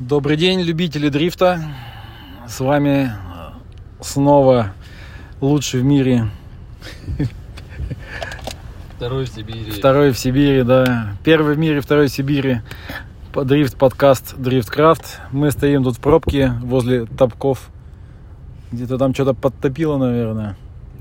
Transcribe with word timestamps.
Добрый 0.00 0.38
день, 0.38 0.62
любители 0.62 1.10
дрифта. 1.10 1.62
С 2.48 2.60
вами 2.60 3.12
снова 4.00 4.72
лучший 5.42 5.82
в 5.82 5.84
мире. 5.84 6.30
Второй 8.96 9.26
в 9.26 9.28
Сибири. 9.28 9.70
Второй 9.70 10.12
в 10.12 10.18
Сибири, 10.18 10.62
да. 10.62 11.12
Первый 11.22 11.54
в 11.54 11.58
мире, 11.58 11.82
второй 11.82 12.06
в 12.06 12.10
Сибири. 12.10 12.62
Дрифт 13.34 13.76
подкаст 13.76 14.36
Дрифткрафт. 14.38 15.20
Мы 15.32 15.50
стоим 15.50 15.84
тут 15.84 15.98
в 15.98 16.00
пробке 16.00 16.54
возле 16.62 17.04
топков. 17.04 17.68
Где-то 18.72 18.96
там 18.96 19.12
что-то 19.12 19.34
подтопило, 19.34 19.98
наверное. 19.98 20.56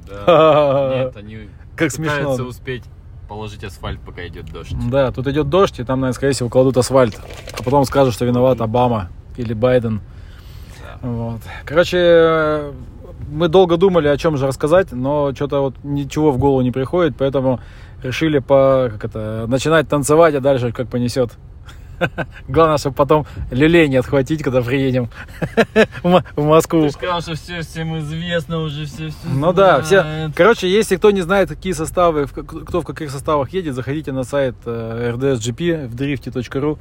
Да. 0.09 1.05
Нет, 1.05 1.15
они 1.15 1.49
Как 1.77 1.91
смешно. 1.91 2.33
успеть 2.33 2.83
положить 3.29 3.63
асфальт, 3.63 3.99
пока 4.01 4.27
идет 4.27 4.51
дождь. 4.51 4.75
Да, 4.89 5.11
тут 5.11 5.27
идет 5.27 5.49
дождь, 5.49 5.79
и 5.79 5.83
там, 5.83 6.01
наверное, 6.01 6.15
скорее 6.15 6.33
всего, 6.33 6.49
кладут 6.49 6.75
асфальт. 6.77 7.15
А 7.57 7.63
потом 7.63 7.85
скажут, 7.85 8.15
что 8.15 8.25
виноват 8.25 8.59
Обама 8.59 9.09
или 9.37 9.53
Байден. 9.53 10.01
Да. 10.81 11.07
Вот. 11.07 11.41
Короче, 11.63 12.73
мы 13.29 13.47
долго 13.47 13.77
думали, 13.77 14.07
о 14.07 14.17
чем 14.17 14.35
же 14.35 14.47
рассказать, 14.47 14.91
но 14.91 15.33
что-то 15.35 15.61
вот 15.61 15.75
ничего 15.83 16.31
в 16.31 16.39
голову 16.39 16.61
не 16.61 16.71
приходит, 16.71 17.15
поэтому 17.17 17.59
решили 18.03 18.39
по, 18.39 18.89
как 18.91 19.05
это, 19.05 19.45
начинать 19.47 19.87
танцевать, 19.87 20.33
а 20.33 20.41
дальше 20.41 20.71
как 20.71 20.89
понесет. 20.89 21.31
Главное, 22.47 22.77
чтобы 22.77 22.95
потом 22.95 23.25
люлей 23.51 23.87
не 23.87 23.97
отхватить, 23.97 24.43
когда 24.43 24.61
приедем 24.61 25.09
в 26.03 26.07
Мо- 26.07 26.23
в 26.35 26.43
Москву. 26.45 26.83
Ты 26.83 26.91
сказал, 26.91 27.21
что 27.21 27.35
все 27.35 27.61
всем 27.61 27.97
известно 27.99 28.59
уже, 28.59 28.85
все 28.85 29.09
все 29.09 29.17
Ну 29.33 29.53
да, 29.53 29.81
все. 29.81 30.31
Короче, 30.35 30.69
если 30.69 30.95
кто 30.95 31.11
не 31.11 31.21
знает, 31.21 31.49
какие 31.49 31.73
составы, 31.73 32.27
кто 32.27 32.81
в 32.81 32.85
каких 32.85 33.11
составах 33.11 33.51
едет, 33.53 33.75
заходите 33.75 34.11
на 34.11 34.23
сайт 34.23 34.55
э, 34.65 35.13
rdsgp 35.15 35.87
в 35.87 35.95
drifty.ru, 35.95 36.79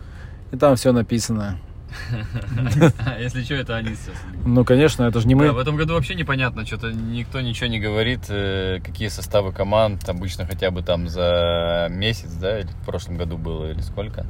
и 0.52 0.56
там 0.56 0.76
все 0.76 0.92
написано. 0.92 1.58
Если 3.18 3.42
что, 3.42 3.54
это 3.54 3.76
они 3.76 3.90
сейчас. 3.90 4.14
Ну, 4.44 4.64
конечно, 4.64 5.04
это 5.04 5.20
же 5.20 5.28
не 5.28 5.34
мы. 5.34 5.46
Да, 5.46 5.52
в 5.52 5.58
этом 5.58 5.76
году 5.76 5.94
вообще 5.94 6.14
непонятно, 6.14 6.66
что-то 6.66 6.92
никто 6.92 7.40
ничего 7.40 7.66
не 7.68 7.80
говорит, 7.80 8.20
э, 8.28 8.80
какие 8.84 9.08
составы 9.08 9.52
команд, 9.52 10.08
обычно 10.08 10.46
хотя 10.46 10.70
бы 10.70 10.82
там 10.82 11.08
за 11.08 11.88
месяц, 11.90 12.30
да, 12.32 12.60
или 12.60 12.68
в 12.68 12.84
прошлом 12.84 13.16
году 13.16 13.38
было, 13.38 13.70
или 13.70 13.80
сколько. 13.80 14.26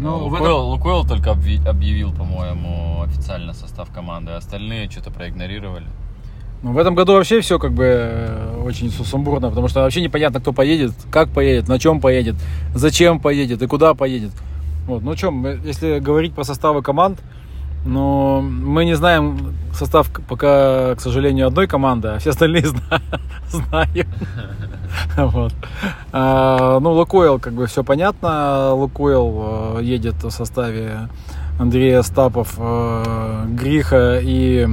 Ну, 0.00 0.18
Лукойл, 0.24 0.44
этом- 0.44 0.66
Лукойл 0.66 1.04
только 1.04 1.30
объявил, 1.32 2.12
по-моему, 2.12 3.02
официально 3.02 3.52
состав 3.52 3.90
команды, 3.90 4.32
а 4.32 4.38
остальные 4.38 4.90
что-то 4.90 5.10
проигнорировали. 5.10 5.86
Ну, 6.62 6.72
в 6.72 6.78
этом 6.78 6.94
году 6.94 7.12
вообще 7.12 7.40
все 7.40 7.58
как 7.58 7.72
бы 7.72 7.84
э, 7.84 8.62
очень 8.64 8.90
су- 8.90 9.04
сумбурно, 9.04 9.50
потому 9.50 9.68
что 9.68 9.80
вообще 9.82 10.00
непонятно, 10.00 10.40
кто 10.40 10.52
поедет, 10.52 10.92
как 11.10 11.28
поедет, 11.28 11.68
на 11.68 11.78
чем 11.78 12.00
поедет, 12.00 12.36
зачем 12.74 13.20
поедет 13.20 13.62
и 13.62 13.66
куда 13.66 13.94
поедет. 13.94 14.32
Вот, 14.86 15.02
ну 15.02 15.16
что, 15.16 15.32
если 15.64 15.98
говорить 15.98 16.34
про 16.34 16.44
составы 16.44 16.82
команд, 16.82 17.20
но 17.84 18.40
мы 18.40 18.84
не 18.84 18.94
знаем 18.94 19.54
состав 19.72 20.08
пока, 20.28 20.94
к 20.94 21.00
сожалению, 21.00 21.46
одной 21.48 21.66
команды, 21.66 22.08
а 22.08 22.18
все 22.18 22.30
остальные 22.30 22.66
зна- 22.66 23.00
знаем. 23.48 24.06
Вот. 25.16 25.52
А, 26.12 26.78
Ну, 26.80 26.92
Лукойл, 26.92 27.38
как 27.40 27.52
бы 27.54 27.66
все 27.66 27.82
понятно. 27.82 28.72
Лукойл 28.74 29.76
э, 29.78 29.82
едет 29.82 30.22
в 30.22 30.30
составе 30.30 31.08
Андрея 31.58 32.02
Стапов, 32.02 32.54
э, 32.58 33.44
Гриха 33.48 34.20
и 34.22 34.68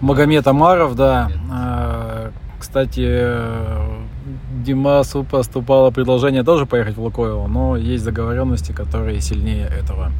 Магомед 0.00 0.46
Амаров, 0.46 0.94
да. 0.94 1.30
А, 1.50 2.30
Кстати, 2.60 3.22
Димасу 4.64 5.24
поступало 5.24 5.90
предложение 5.90 6.42
тоже 6.44 6.64
поехать 6.66 6.96
в 6.96 7.02
Лукойл, 7.02 7.46
но 7.48 7.76
есть 7.76 8.04
договоренности, 8.04 8.72
которые 8.72 9.20
сильнее 9.20 9.66
этого. 9.66 10.10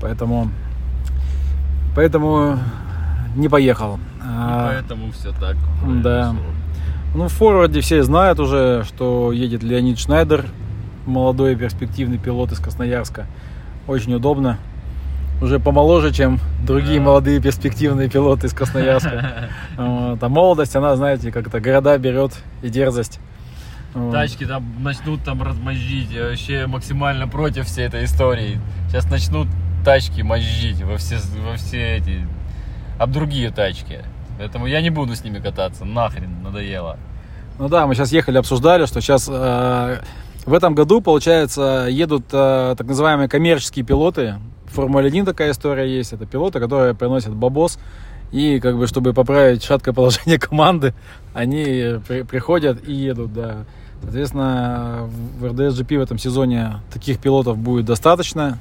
Поэтому, 0.00 0.50
поэтому 1.94 2.58
не 3.36 3.48
поехал. 3.48 3.96
И 3.96 4.00
А, 4.26 4.68
поэтому 4.72 5.12
все 5.12 5.32
так. 5.32 5.56
да. 6.02 6.34
Ну, 7.14 7.28
в 7.28 7.32
форварде 7.32 7.80
все 7.80 8.02
знают 8.02 8.40
уже, 8.40 8.82
что 8.84 9.30
едет 9.32 9.62
Леонид 9.62 9.98
Шнайдер, 10.00 10.46
молодой 11.06 11.54
перспективный 11.54 12.18
пилот 12.18 12.50
из 12.52 12.58
Красноярска. 12.58 13.26
Очень 13.86 14.14
удобно. 14.14 14.58
Уже 15.40 15.60
помоложе, 15.60 16.12
чем 16.12 16.38
другие 16.66 16.98
Да. 16.98 17.04
молодые 17.06 17.40
перспективные 17.40 18.08
пилоты 18.08 18.46
из 18.48 18.52
Красноярска. 18.52 19.48
Вот. 19.76 20.22
А 20.22 20.28
молодость, 20.28 20.74
она, 20.76 20.96
знаете, 20.96 21.30
как 21.32 21.46
это 21.48 21.60
города 21.60 21.96
берет 21.98 22.32
и 22.62 22.68
дерзость. 22.68 23.20
Тачки 24.12 24.44
там 24.44 24.64
начнут 24.82 25.22
там 25.22 25.42
размозжить. 25.42 26.10
Я 26.10 26.24
вообще 26.28 26.66
максимально 26.66 27.28
против 27.28 27.66
всей 27.66 27.86
этой 27.86 28.04
истории. 28.04 28.60
Сейчас 28.88 29.08
начнут 29.10 29.46
тачки 29.84 30.22
мозжить 30.22 30.82
во 30.82 30.96
все, 30.96 31.18
во 31.46 31.56
все 31.56 31.96
эти... 31.98 32.26
Об 32.98 33.12
другие 33.12 33.50
тачки. 33.50 34.00
Поэтому 34.38 34.66
я 34.66 34.80
не 34.80 34.90
буду 34.90 35.14
с 35.14 35.22
ними 35.22 35.38
кататься. 35.38 35.84
Нахрен, 35.84 36.42
надоело. 36.42 36.96
Ну 37.58 37.68
да, 37.68 37.86
мы 37.86 37.94
сейчас 37.94 38.12
ехали, 38.12 38.38
обсуждали, 38.38 38.86
что 38.86 39.00
сейчас 39.00 39.28
э, 39.30 40.00
в 40.44 40.52
этом 40.52 40.74
году, 40.74 41.00
получается, 41.00 41.86
едут 41.90 42.24
э, 42.32 42.74
так 42.76 42.86
называемые 42.86 43.28
коммерческие 43.28 43.84
пилоты. 43.84 44.36
В 44.66 44.74
Формуле 44.74 45.06
1 45.08 45.24
такая 45.24 45.52
история 45.52 45.86
есть. 45.88 46.12
Это 46.12 46.26
пилоты, 46.26 46.58
которые 46.58 46.94
приносят 46.94 47.34
бабос. 47.34 47.78
И 48.32 48.58
как 48.58 48.76
бы, 48.76 48.88
чтобы 48.88 49.12
поправить 49.12 49.62
шаткое 49.62 49.94
положение 49.94 50.38
команды, 50.40 50.94
они 51.32 52.00
при- 52.08 52.22
приходят 52.22 52.88
и 52.88 52.92
едут, 52.92 53.32
да. 53.32 53.58
Соответственно, 54.02 55.08
в 55.38 55.44
РДС-GP 55.44 55.98
в 55.98 56.02
этом 56.02 56.18
сезоне 56.18 56.80
таких 56.92 57.18
пилотов 57.20 57.56
будет 57.56 57.86
достаточно. 57.86 58.58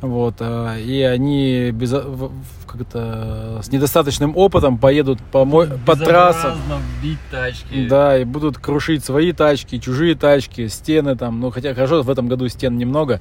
Вот, 0.00 0.36
э, 0.40 0.80
и 0.80 1.02
они 1.02 1.70
без, 1.72 1.92
в- 1.92 2.28
в- 2.28 2.66
как 2.66 2.80
это, 2.80 3.60
с 3.62 3.70
недостаточным 3.70 4.34
опытом 4.36 4.78
поедут 4.78 5.20
по, 5.30 5.44
по 5.44 5.96
трассам. 5.96 6.58
Бить 7.02 7.18
тачки. 7.30 7.86
Да, 7.88 8.18
и 8.18 8.24
будут 8.24 8.56
крушить 8.58 9.04
свои 9.04 9.32
тачки, 9.32 9.78
чужие 9.78 10.14
тачки, 10.14 10.68
стены 10.68 11.16
там. 11.16 11.40
Ну, 11.40 11.50
хотя 11.50 11.74
хорошо, 11.74 12.02
в 12.02 12.08
этом 12.10 12.28
году 12.28 12.48
стен 12.48 12.78
немного. 12.78 13.20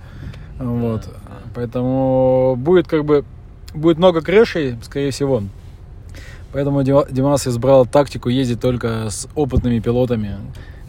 Вот. 0.57 1.03
да. 1.05 1.33
Поэтому 1.55 2.55
будет 2.57 2.87
как 2.87 3.03
бы 3.05 3.25
будет 3.73 3.97
много 3.97 4.21
крышей, 4.21 4.77
скорее 4.83 5.11
всего. 5.11 5.43
Поэтому 6.51 6.81
Дима- 6.81 7.05
Димас 7.11 7.45
избрал 7.47 7.85
тактику 7.85 8.29
ездить 8.29 8.59
только 8.61 9.09
с 9.09 9.27
опытными 9.35 9.79
пилотами, 9.79 10.37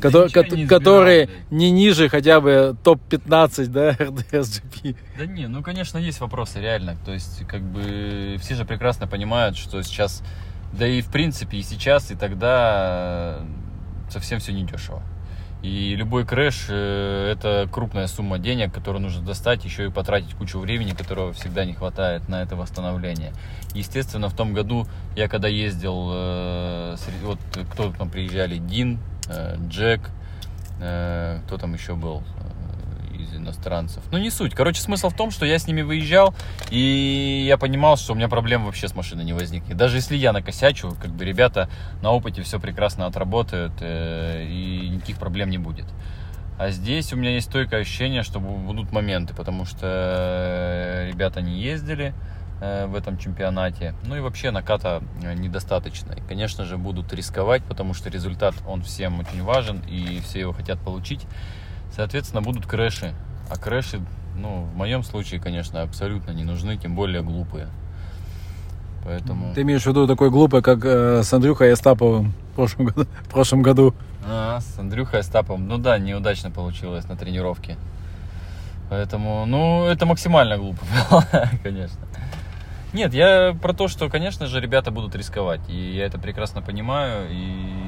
Да 0.00 0.09
кото- 0.09 0.25
ничего 0.27 0.43
кот- 0.44 0.53
не 0.59 0.66
которые 0.66 1.28
не 1.50 1.71
ниже 1.71 2.09
хотя 2.09 2.41
бы 2.41 2.77
топ-15, 2.83 3.66
да, 3.66 3.91
РДС-GP. 3.99 4.97
Да 5.19 5.27
не, 5.27 5.47
ну 5.49 5.62
конечно 5.62 5.99
есть 5.99 6.21
вопросы 6.21 6.61
реально. 6.61 6.97
То 7.05 7.12
есть 7.12 7.47
как 7.47 7.62
бы 7.62 8.37
все 8.41 8.55
же 8.55 8.65
прекрасно 8.65 9.06
понимают, 9.06 9.56
что 9.56 9.83
сейчас, 9.83 10.22
да 10.72 10.87
и 10.87 11.00
в 11.03 11.11
принципе 11.11 11.59
и 11.59 11.62
сейчас, 11.62 12.11
и 12.11 12.15
тогда 12.15 13.41
совсем 14.11 14.41
все 14.41 14.53
недешево. 14.53 15.03
И 15.62 15.94
любой 15.94 16.25
крэш 16.25 16.69
э, 16.71 17.32
это 17.32 17.69
крупная 17.71 18.06
сумма 18.06 18.38
денег, 18.38 18.72
которую 18.72 19.03
нужно 19.03 19.22
достать, 19.22 19.62
еще 19.62 19.84
и 19.87 19.91
потратить 19.91 20.32
кучу 20.34 20.59
времени, 20.59 20.93
которого 20.93 21.34
всегда 21.34 21.67
не 21.67 21.75
хватает 21.75 22.31
на 22.31 22.41
это 22.41 22.56
восстановление. 22.56 23.34
Естественно, 23.75 24.31
в 24.31 24.34
том 24.34 24.55
году 24.55 24.87
я 25.17 25.28
когда 25.28 25.49
ездил, 25.49 26.09
э, 26.15 26.97
среди- 26.99 27.25
вот 27.27 27.38
кто 27.75 27.93
там 27.93 28.09
приезжали, 28.09 28.56
Дин, 28.56 29.00
Джек, 29.68 30.00
э, 30.80 31.41
кто 31.46 31.58
там 31.58 31.74
еще 31.74 31.94
был 31.94 32.22
э, 32.22 33.16
из 33.16 33.34
иностранцев. 33.34 34.02
Ну, 34.10 34.18
не 34.18 34.30
суть. 34.30 34.54
Короче, 34.54 34.80
смысл 34.80 35.08
в 35.10 35.14
том, 35.14 35.30
что 35.30 35.44
я 35.46 35.58
с 35.58 35.66
ними 35.66 35.82
выезжал, 35.82 36.34
и 36.70 37.44
я 37.46 37.58
понимал, 37.58 37.96
что 37.96 38.12
у 38.12 38.16
меня 38.16 38.28
проблем 38.28 38.64
вообще 38.64 38.88
с 38.88 38.94
машиной 38.94 39.24
не 39.24 39.32
возникнет. 39.32 39.76
Даже 39.76 39.96
если 39.96 40.16
я 40.16 40.32
накосячу, 40.32 40.96
как 41.00 41.10
бы 41.10 41.24
ребята 41.24 41.69
на 42.02 42.10
опыте 42.10 42.42
все 42.42 42.58
прекрасно 42.58 43.06
отработают, 43.06 43.72
э, 43.80 44.46
и 44.48 44.88
никаких 44.88 45.19
проблем 45.19 45.50
не 45.50 45.58
будет. 45.58 45.86
А 46.58 46.70
здесь 46.70 47.12
у 47.12 47.16
меня 47.16 47.30
есть 47.30 47.48
стойкое 47.48 47.80
ощущение, 47.80 48.22
что 48.22 48.38
бу- 48.38 48.62
будут 48.64 48.92
моменты, 48.92 49.34
потому 49.34 49.64
что 49.64 49.86
э, 49.86 51.08
ребята 51.10 51.40
не 51.40 51.58
ездили 51.58 52.12
э, 52.12 52.39
в 52.60 52.94
этом 52.94 53.16
чемпионате. 53.18 53.94
Ну 54.04 54.16
и 54.16 54.20
вообще 54.20 54.50
наката 54.50 55.02
э, 55.22 55.34
недостаточно. 55.34 56.12
И, 56.12 56.20
конечно 56.20 56.64
же, 56.64 56.76
будут 56.76 57.12
рисковать, 57.12 57.62
потому 57.64 57.94
что 57.94 58.10
результат, 58.10 58.54
он 58.66 58.82
всем 58.82 59.18
очень 59.20 59.42
важен, 59.42 59.82
и 59.88 60.20
все 60.20 60.40
его 60.40 60.52
хотят 60.52 60.78
получить. 60.78 61.26
Соответственно, 61.94 62.42
будут 62.42 62.66
крэши. 62.66 63.14
А 63.50 63.56
крэши, 63.56 64.00
ну, 64.36 64.62
в 64.62 64.76
моем 64.76 65.02
случае, 65.02 65.40
конечно, 65.40 65.82
абсолютно 65.82 66.32
не 66.32 66.44
нужны, 66.44 66.76
тем 66.76 66.94
более 66.94 67.22
глупые. 67.22 67.68
Поэтому... 69.04 69.54
Ты 69.54 69.62
имеешь 69.62 69.82
в 69.82 69.86
виду 69.86 70.06
такой 70.06 70.30
глупый, 70.30 70.62
как 70.62 70.84
э, 70.84 71.22
с 71.22 71.32
Андрюхой 71.32 71.72
Остаповым 71.72 72.34
в 72.52 72.54
прошлом 72.56 72.86
году? 72.86 73.06
В 73.22 73.28
прошлом 73.28 73.62
году. 73.62 73.94
А, 74.26 74.60
с 74.60 74.78
Андрюхой 74.78 75.20
Остапом, 75.20 75.66
ну 75.66 75.78
да, 75.78 75.98
неудачно 75.98 76.50
получилось 76.50 77.08
на 77.08 77.16
тренировке. 77.16 77.76
Поэтому, 78.90 79.46
ну, 79.46 79.86
это 79.86 80.04
максимально 80.04 80.58
глупо 80.58 80.84
конечно. 81.62 82.00
Нет, 82.92 83.14
я 83.14 83.56
про 83.60 83.72
то, 83.72 83.87
что, 83.88 84.08
конечно 84.08 84.46
же, 84.46 84.60
ребята 84.60 84.90
будут 84.90 85.14
рисковать. 85.14 85.60
И 85.69 85.76
я 85.76 86.06
это 86.06 86.19
прекрасно 86.19 86.60
понимаю. 86.60 87.28
И 87.31 87.81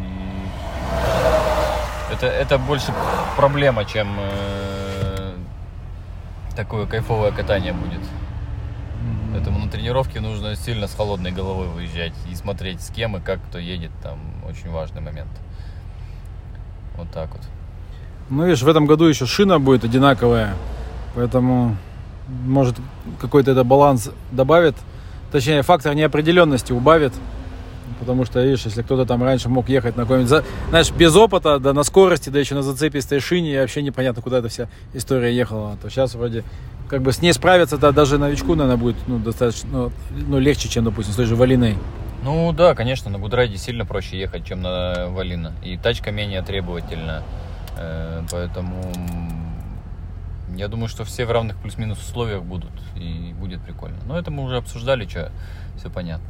это, 2.12 2.26
это 2.26 2.58
больше 2.58 2.92
проблема, 3.36 3.84
чем 3.84 4.16
э, 4.18 5.32
такое 6.54 6.86
кайфовое 6.86 7.32
катание 7.32 7.72
будет. 7.72 8.00
Поэтому 9.32 9.58
на 9.58 9.70
тренировке 9.70 10.20
нужно 10.20 10.54
сильно 10.56 10.86
с 10.86 10.94
холодной 10.94 11.32
головой 11.32 11.66
выезжать 11.66 12.12
и 12.30 12.34
смотреть, 12.34 12.82
с 12.82 12.90
кем 12.90 13.16
и 13.16 13.20
как 13.20 13.40
кто 13.48 13.58
едет. 13.58 13.90
Там 14.02 14.18
очень 14.46 14.70
важный 14.70 15.00
момент. 15.00 15.30
Вот 16.96 17.10
так 17.10 17.30
вот. 17.30 17.40
Ну, 18.28 18.44
видишь, 18.44 18.62
в 18.62 18.68
этом 18.68 18.86
году 18.86 19.06
еще 19.06 19.26
шина 19.26 19.58
будет 19.58 19.84
одинаковая, 19.84 20.54
поэтому, 21.14 21.76
может, 22.28 22.76
какой-то 23.20 23.50
это 23.50 23.64
баланс 23.64 24.10
добавит, 24.30 24.76
точнее, 25.32 25.62
фактор 25.62 25.94
неопределенности 25.94 26.72
убавит, 26.72 27.12
потому 27.98 28.24
что, 28.24 28.42
видишь, 28.42 28.64
если 28.64 28.82
кто-то 28.82 29.06
там 29.06 29.22
раньше 29.22 29.48
мог 29.48 29.68
ехать 29.68 29.96
на 29.96 30.02
какой-нибудь, 30.02 30.44
знаешь, 30.68 30.90
без 30.90 31.16
опыта, 31.16 31.58
да 31.58 31.72
на 31.72 31.82
скорости, 31.82 32.28
да 32.28 32.38
еще 32.38 32.54
на 32.54 32.62
зацепистой 32.62 33.20
шине, 33.20 33.54
и 33.54 33.58
вообще 33.58 33.82
непонятно, 33.82 34.22
куда 34.22 34.38
эта 34.38 34.48
вся 34.48 34.68
история 34.92 35.34
ехала, 35.34 35.76
то 35.80 35.88
сейчас 35.88 36.14
вроде 36.14 36.44
как 36.88 37.00
бы 37.00 37.12
с 37.12 37.22
ней 37.22 37.32
справиться, 37.32 37.78
да, 37.78 37.90
даже 37.90 38.18
новичку, 38.18 38.54
наверное, 38.54 38.76
будет 38.76 38.96
ну, 39.06 39.18
достаточно 39.18 39.68
ну, 39.70 39.92
ну, 40.10 40.38
легче, 40.38 40.68
чем, 40.68 40.84
допустим, 40.84 41.14
с 41.14 41.16
той 41.16 41.24
же 41.24 41.36
Валиной. 41.36 41.78
Ну 42.22 42.52
да, 42.52 42.74
конечно, 42.74 43.10
на 43.10 43.18
Goodride 43.18 43.52
е 43.52 43.56
сильно 43.56 43.86
проще 43.86 44.18
ехать, 44.18 44.46
чем 44.46 44.62
на 44.62 45.08
Valino. 45.08 45.54
И 45.64 45.76
тачка 45.76 46.12
менее 46.12 46.42
требовательна. 46.42 47.22
Э, 47.78 48.22
поэтому 48.30 48.92
я 50.56 50.68
думаю, 50.68 50.88
что 50.88 51.04
все 51.04 51.24
в 51.24 51.30
равных 51.30 51.56
плюс-минус 51.56 51.98
условиях 51.98 52.42
будут. 52.42 52.72
И 52.96 53.34
будет 53.38 53.60
прикольно. 53.62 53.98
Но 54.06 54.18
это 54.18 54.30
мы 54.30 54.42
уже 54.44 54.56
обсуждали, 54.56 55.06
что 55.06 55.32
все 55.76 55.90
понятно. 55.90 56.26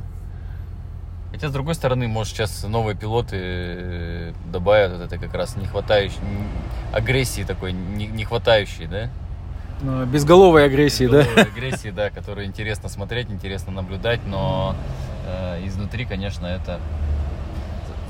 Хотя, 1.33 1.49
с 1.49 1.53
другой 1.53 1.75
стороны, 1.75 2.09
может, 2.09 2.35
сейчас 2.35 2.63
новые 2.65 2.95
пилоты 2.95 3.37
э, 3.41 4.33
добавят 4.53 4.93
вот 4.93 5.01
это 5.01 5.17
как 5.17 5.33
раз 5.35 5.57
не 5.57 5.65
хватающей, 5.65 6.19
агрессии 6.93 7.43
такой, 7.43 7.73
не, 7.73 8.07
не 8.07 8.25
хватающей, 8.25 8.87
да? 8.87 9.09
Ну, 9.81 10.05
безголовой 10.05 10.67
агрессии, 10.67 11.05
Безголовой 11.05 11.35
да? 11.35 11.43
агрессии, 11.57 11.91
да, 11.91 12.11
которую 12.11 12.47
интересно 12.47 12.91
смотреть, 12.91 13.31
интересно 13.31 13.73
наблюдать, 13.73 14.21
но 14.27 14.77
э, 15.27 15.67
изнутри, 15.67 16.05
конечно, 16.05 16.45
это 16.45 16.79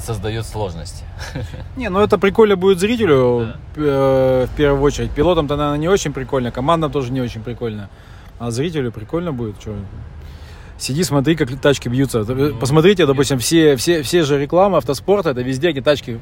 создает 0.03 0.47
сложности. 0.47 1.05
Не, 1.77 1.89
ну 1.89 2.01
это 2.01 2.19
прикольно 2.19 2.57
будет 2.57 2.79
зрителю 2.79 3.55
да. 3.77 3.83
э, 3.83 4.47
в 4.47 4.57
первую 4.57 4.83
очередь. 4.83 5.11
Пилотам-то, 5.13 5.57
наверное, 5.57 5.79
не 5.79 5.89
очень 5.89 6.13
прикольно, 6.13 6.51
командам 6.51 6.91
тоже 6.91 7.13
не 7.13 7.21
очень 7.21 7.43
прикольно. 7.43 7.89
А 8.39 8.51
зрителю 8.51 8.93
прикольно 8.93 9.33
будет. 9.33 9.61
Что? 9.61 9.75
Сиди, 10.79 11.05
смотри, 11.05 11.37
как 11.37 11.49
тачки 11.61 11.89
бьются. 11.89 12.25
Ну, 12.25 12.57
Посмотрите, 12.57 13.07
допустим, 13.07 13.39
все, 13.39 13.77
все, 13.77 14.03
все 14.03 14.25
же 14.25 14.41
рекламы 14.41 14.79
автоспорта, 14.79 15.31
это 15.31 15.43
везде, 15.43 15.71
где 15.71 15.81
тачки 15.81 16.19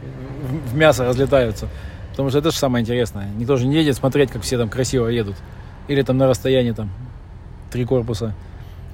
в 0.71 0.75
мясо 0.75 1.07
разлетаются. 1.07 1.69
Потому 2.11 2.29
что 2.29 2.39
это 2.41 2.51
же 2.51 2.59
самое 2.59 2.83
интересное. 2.83 3.31
Никто 3.39 3.57
же 3.57 3.67
не 3.67 3.77
едет 3.77 3.97
смотреть, 3.97 4.31
как 4.31 4.43
все 4.43 4.59
там 4.59 4.69
красиво 4.69 5.07
едут. 5.09 5.37
Или 5.89 6.03
там 6.03 6.19
на 6.19 6.27
расстоянии 6.27 6.73
там 6.73 6.91
три 7.71 7.85
корпуса. 7.87 8.35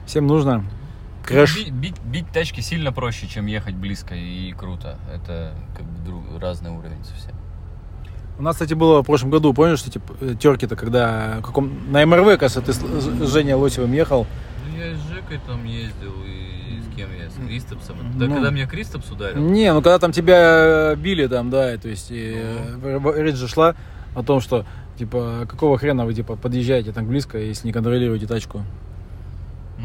Всем 0.06 0.27
нужно 0.29 0.65
crash. 1.26 1.56
Бить, 1.56 1.70
бить, 1.73 2.00
бить 2.05 2.32
тачки 2.32 2.61
сильно 2.61 2.93
проще, 2.93 3.26
чем 3.26 3.46
ехать 3.46 3.75
близко 3.75 4.14
и 4.14 4.52
круто. 4.52 4.99
Это 5.12 5.55
как 5.76 5.84
бы 5.84 6.05
друг, 6.05 6.25
разный 6.40 6.70
уровень 6.70 7.05
совсем. 7.05 7.34
У 8.38 8.43
нас, 8.43 8.56
кстати, 8.56 8.75
было 8.75 9.02
в 9.02 9.06
прошлом 9.06 9.31
году, 9.31 9.52
помнишь, 9.52 9.78
что 9.78 9.90
типа, 9.90 10.14
э, 10.20 10.34
терки-то, 10.38 10.76
когда 10.76 11.40
каком... 11.43 11.90
на 11.90 12.05
МРВ, 12.05 12.38
кажется, 12.38 12.61
ты 12.61 12.73
с 12.73 13.32
Женей 13.32 13.55
Лосевым 13.55 13.93
ехал. 13.93 14.26
Ну, 14.69 14.78
я 14.78 14.94
с 14.94 14.99
Жекой 15.08 15.40
там 15.46 15.64
ездил, 15.64 16.12
и 16.25 16.81
с 16.81 16.94
кем 16.94 17.08
я? 17.17 17.31
С 17.31 17.34
Кристопсом. 17.34 17.96
Да, 18.19 18.26
ну, 18.26 18.34
когда 18.34 18.50
меня 18.50 18.67
Кристопс 18.67 19.11
ударил? 19.11 19.40
Не, 19.40 19.73
ну 19.73 19.81
когда 19.81 19.99
там 19.99 20.12
тебя 20.12 20.94
били 20.96 21.26
там, 21.26 21.50
да, 21.50 21.76
то 21.78 21.88
есть 21.88 22.11
ну. 22.11 23.12
речь 23.14 23.37
же 23.37 23.49
шла 23.49 23.75
о 24.14 24.23
том, 24.23 24.40
что, 24.40 24.67
типа, 24.99 25.46
какого 25.49 25.78
хрена 25.78 26.05
вы, 26.05 26.14
типа, 26.14 26.37
подъезжаете 26.37 26.93
так 26.93 27.06
близко, 27.06 27.38
если 27.38 27.67
не 27.67 27.73
контролируете 27.73 28.26
тачку. 28.26 28.62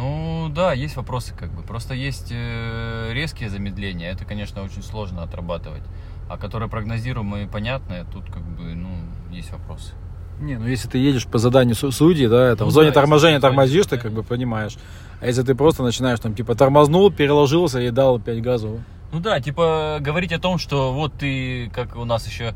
Ну 0.01 0.49
да, 0.49 0.73
есть 0.73 0.95
вопросы 0.95 1.33
как 1.37 1.51
бы. 1.51 1.61
Просто 1.61 1.93
есть 1.93 2.29
э, 2.31 3.11
резкие 3.13 3.49
замедления. 3.49 4.11
Это, 4.11 4.25
конечно, 4.25 4.63
очень 4.63 4.81
сложно 4.81 5.21
отрабатывать. 5.21 5.83
А 6.27 6.37
которые 6.37 6.69
прогнозируемые 6.69 7.45
и 7.45 7.47
понятные, 7.47 8.05
тут 8.11 8.25
как 8.25 8.41
бы, 8.41 8.73
ну, 8.73 8.89
есть 9.29 9.51
вопросы. 9.51 9.93
Не, 10.39 10.57
ну 10.57 10.65
если 10.65 10.87
ты 10.87 10.97
едешь 10.97 11.27
по 11.27 11.37
заданию 11.37 11.75
судьи, 11.75 12.25
да, 12.27 12.55
там, 12.55 12.65
ну, 12.65 12.71
в 12.71 12.73
зоне 12.73 12.89
да, 12.89 12.95
торможения 12.95 13.39
тормозишь, 13.39 13.85
ты 13.85 13.99
как 13.99 14.11
бы 14.11 14.23
понимаешь. 14.23 14.75
А 15.19 15.27
если 15.27 15.43
ты 15.43 15.53
просто 15.53 15.83
начинаешь 15.83 16.19
там, 16.19 16.33
типа, 16.33 16.55
тормознул, 16.55 17.11
переложился 17.11 17.79
и 17.79 17.91
дал 17.91 18.19
5 18.19 18.41
газов. 18.41 18.79
Ну 19.11 19.19
да, 19.19 19.39
типа, 19.39 19.99
говорить 20.01 20.31
о 20.31 20.39
том, 20.39 20.57
что 20.57 20.93
вот 20.93 21.13
ты, 21.13 21.69
как 21.75 21.95
у 21.95 22.05
нас 22.05 22.25
еще 22.25 22.55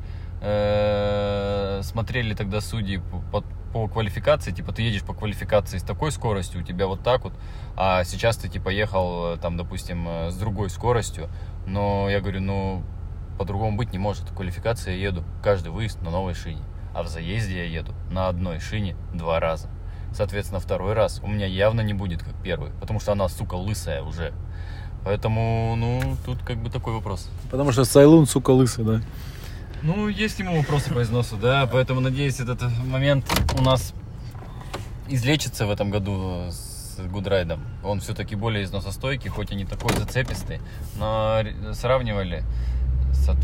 смотрели 1.84 2.34
тогда 2.34 2.62
судьи 2.62 3.02
по, 3.32 3.44
по 3.76 3.88
квалификации, 3.88 4.52
типа 4.52 4.72
ты 4.72 4.84
едешь 4.84 5.04
по 5.04 5.14
квалификации 5.14 5.78
с 5.78 5.84
такой 5.84 6.12
скоростью, 6.12 6.62
у 6.62 6.64
тебя 6.64 6.88
вот 6.88 7.04
так 7.04 7.24
вот, 7.24 7.34
а 7.76 8.04
сейчас 8.06 8.38
ты 8.38 8.48
типа 8.48 8.70
ехал 8.70 9.34
э, 9.34 9.38
там, 9.38 9.58
допустим, 9.58 10.08
э, 10.08 10.32
с 10.32 10.36
другой 10.36 10.70
скоростью, 10.70 11.30
но 11.68 12.10
я 12.10 12.22
говорю, 12.22 12.42
ну 12.42 12.84
по-другому 13.38 13.76
быть 13.76 13.92
не 13.92 14.00
может, 14.00 14.30
квалификация 14.30 14.96
я 14.96 15.08
еду 15.08 15.24
каждый 15.44 15.74
выезд 15.74 16.02
на 16.02 16.10
новой 16.10 16.36
шине, 16.36 16.64
а 16.94 17.04
в 17.04 17.08
заезде 17.08 17.58
я 17.58 17.66
еду 17.66 17.94
на 18.10 18.30
одной 18.30 18.60
шине 18.60 18.96
два 19.14 19.42
раза. 19.42 19.68
Соответственно, 20.14 20.62
второй 20.62 20.94
раз 20.94 21.20
у 21.22 21.28
меня 21.28 21.46
явно 21.46 21.82
не 21.82 21.94
будет 21.94 22.24
как 22.24 22.34
первый, 22.42 22.72
потому 22.80 23.02
что 23.02 23.12
она, 23.12 23.28
сука, 23.28 23.56
лысая 23.56 24.02
уже. 24.04 24.32
Поэтому, 25.04 25.76
ну, 25.76 26.16
тут 26.26 26.40
как 26.44 26.58
бы 26.58 26.70
такой 26.70 26.94
вопрос. 26.94 27.30
Потому 27.52 27.74
что 27.74 27.84
Sailun, 27.84 28.26
сука, 28.26 28.52
лысый, 28.52 28.86
да? 28.86 29.02
Ну, 29.86 30.08
есть 30.08 30.40
ему 30.40 30.58
вопросы 30.58 30.92
по 30.92 31.04
износу, 31.04 31.38
да, 31.38 31.70
поэтому, 31.72 32.02
надеюсь, 32.02 32.40
этот 32.40 32.64
момент 32.86 33.26
у 33.56 33.62
нас 33.62 33.94
излечится 35.08 35.68
в 35.68 35.70
этом 35.70 35.92
году 35.92 36.46
с 36.50 36.98
Goodride 37.12 37.48
ом. 37.48 37.62
Он 37.84 38.00
все-таки 38.00 38.36
более 38.36 38.64
износостойкий, 38.64 39.30
хоть 39.30 39.52
и 39.52 39.56
не 39.56 39.64
такой 39.64 39.96
зацепистый, 39.96 40.60
но 40.98 41.44
сравнивали, 41.74 42.44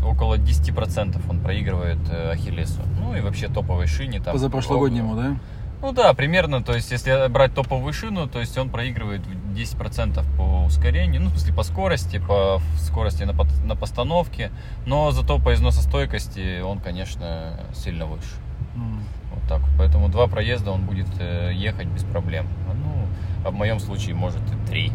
около 0.04 0.36
10% 0.36 1.20
он 1.28 1.40
проигрывает 1.40 1.98
э, 2.10 2.32
Ахиллесу. 2.32 2.80
Ну 2.98 3.16
и 3.16 3.20
вообще 3.20 3.48
топовой 3.48 3.86
шине. 3.86 4.20
Там, 4.20 4.32
Позапрошлогоднему, 4.32 5.14
да? 5.14 5.36
Ну 5.82 5.90
да, 5.90 6.14
примерно, 6.14 6.62
то 6.62 6.74
есть 6.74 6.92
если 6.92 7.26
брать 7.28 7.54
топовую 7.54 7.92
шину, 7.92 8.28
то 8.28 8.38
есть 8.38 8.56
он 8.56 8.70
проигрывает 8.70 9.20
10% 9.26 10.24
по 10.36 10.64
ускорению, 10.64 11.22
ну, 11.22 11.28
в 11.28 11.32
смысле 11.32 11.54
по 11.54 11.64
скорости, 11.64 12.18
по 12.18 12.60
скорости 12.76 13.24
на, 13.24 13.32
на 13.64 13.74
постановке, 13.74 14.52
но 14.86 15.10
зато 15.10 15.40
по 15.40 15.52
износостойкости 15.52 16.60
он, 16.60 16.78
конечно, 16.78 17.58
сильно 17.74 18.06
выше. 18.06 18.36
Mm. 18.76 19.00
Вот 19.34 19.48
так. 19.48 19.60
Поэтому 19.76 20.08
два 20.08 20.28
проезда 20.28 20.70
он 20.70 20.82
будет 20.82 21.08
э, 21.18 21.50
ехать 21.52 21.88
без 21.88 22.04
проблем. 22.04 22.46
Ну, 22.68 23.08
а 23.44 23.50
в 23.50 23.54
моем 23.54 23.80
случае, 23.80 24.14
может, 24.14 24.40
и 24.40 24.66
три. 24.68 24.92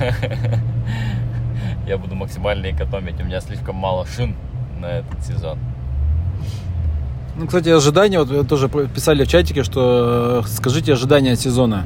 Я 1.86 1.98
буду 1.98 2.16
максимально 2.16 2.72
экономить. 2.72 3.20
У 3.20 3.24
меня 3.24 3.40
слишком 3.40 3.76
мало 3.76 4.04
шин 4.06 4.34
на 4.80 4.86
этот 4.86 5.24
сезон. 5.24 5.60
Ну, 7.38 7.46
кстати, 7.46 7.68
ожидания, 7.68 8.22
вот 8.22 8.48
тоже 8.48 8.68
писали 8.68 9.24
в 9.24 9.28
чатике, 9.28 9.62
что 9.62 10.42
э, 10.42 10.48
скажите 10.48 10.94
ожидания 10.94 11.32
от 11.32 11.40
сезона. 11.40 11.84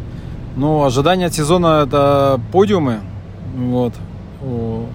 Ну, 0.54 0.85
ожидания 0.85 1.26
от 1.26 1.35
сезона 1.35 1.85
это 1.85 2.40
подиумы, 2.52 3.00
вот, 3.57 3.95
у 4.42 4.87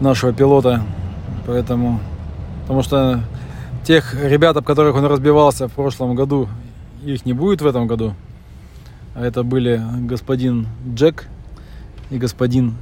нашего 0.00 0.32
пилота, 0.32 0.82
поэтому, 1.44 2.00
потому 2.62 2.82
что 2.82 3.20
тех 3.84 4.14
ребят, 4.14 4.56
об 4.56 4.64
которых 4.64 4.94
он 4.94 5.06
разбивался 5.06 5.66
в 5.66 5.72
прошлом 5.72 6.14
году, 6.14 6.48
их 7.04 7.26
не 7.26 7.32
будет 7.32 7.62
в 7.62 7.66
этом 7.66 7.88
году. 7.88 8.14
А 9.16 9.24
это 9.24 9.42
были 9.42 9.82
господин 10.02 10.68
Джек 10.94 11.26
и 12.10 12.18
господин 12.18 12.76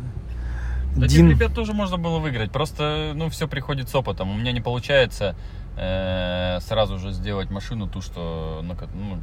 да 0.94 1.06
Дин. 1.06 1.28
Этих 1.28 1.38
ребят 1.38 1.54
тоже 1.54 1.72
можно 1.72 1.96
было 1.96 2.18
выиграть. 2.18 2.52
Просто, 2.52 3.12
ну, 3.14 3.28
все 3.28 3.48
приходит 3.48 3.88
с 3.88 3.94
опытом. 3.94 4.30
У 4.30 4.34
меня 4.36 4.52
не 4.52 4.60
получается 4.60 5.34
э, 5.76 6.58
сразу 6.60 6.98
же 6.98 7.12
сделать 7.12 7.50
машину 7.50 7.88
ту, 7.88 8.00
что 8.00 8.60
на, 8.62 8.74
ну, 8.94 9.20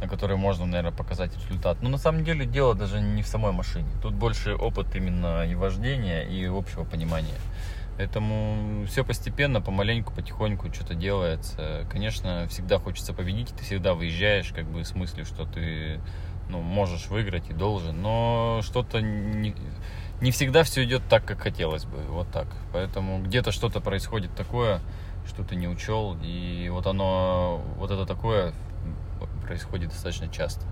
на 0.00 0.08
которой 0.08 0.36
можно, 0.36 0.66
наверное, 0.66 0.92
показать 0.92 1.34
результат. 1.36 1.82
Но 1.82 1.88
на 1.88 1.98
самом 1.98 2.24
деле 2.24 2.44
дело 2.44 2.74
даже 2.74 3.00
не 3.00 3.22
в 3.22 3.26
самой 3.26 3.52
машине. 3.52 3.88
Тут 4.02 4.14
больше 4.14 4.54
опыт 4.54 4.94
именно 4.96 5.46
и 5.46 5.54
вождения, 5.54 6.22
и 6.22 6.44
общего 6.46 6.84
понимания. 6.84 7.38
Поэтому 7.96 8.86
все 8.86 9.04
постепенно, 9.04 9.60
помаленьку, 9.60 10.12
потихоньку 10.12 10.72
что-то 10.72 10.94
делается. 10.94 11.86
Конечно, 11.90 12.46
всегда 12.48 12.78
хочется 12.78 13.12
победить, 13.12 13.54
ты 13.54 13.64
всегда 13.64 13.94
выезжаешь, 13.94 14.52
как 14.52 14.64
бы 14.64 14.80
в 14.80 14.86
смысле, 14.86 15.24
что 15.24 15.44
ты 15.44 16.00
ну, 16.48 16.60
можешь 16.62 17.06
выиграть 17.08 17.48
и 17.50 17.52
должен, 17.52 18.00
но 18.00 18.60
что-то 18.62 19.00
не, 19.00 19.54
не 20.22 20.30
всегда 20.30 20.62
все 20.62 20.84
идет 20.84 21.02
так, 21.08 21.24
как 21.24 21.40
хотелось 21.40 21.84
бы, 21.84 21.98
вот 22.08 22.30
так. 22.30 22.46
Поэтому 22.72 23.20
где-то 23.20 23.50
что-то 23.50 23.80
происходит 23.80 24.34
такое, 24.36 24.80
что 25.26 25.42
ты 25.42 25.56
не 25.56 25.66
учел, 25.66 26.16
и 26.22 26.68
вот 26.70 26.86
оно, 26.86 27.60
вот 27.76 27.90
это 27.90 28.06
такое 28.06 28.54
происходит 29.42 29.90
достаточно 29.90 30.28
часто. 30.28 30.64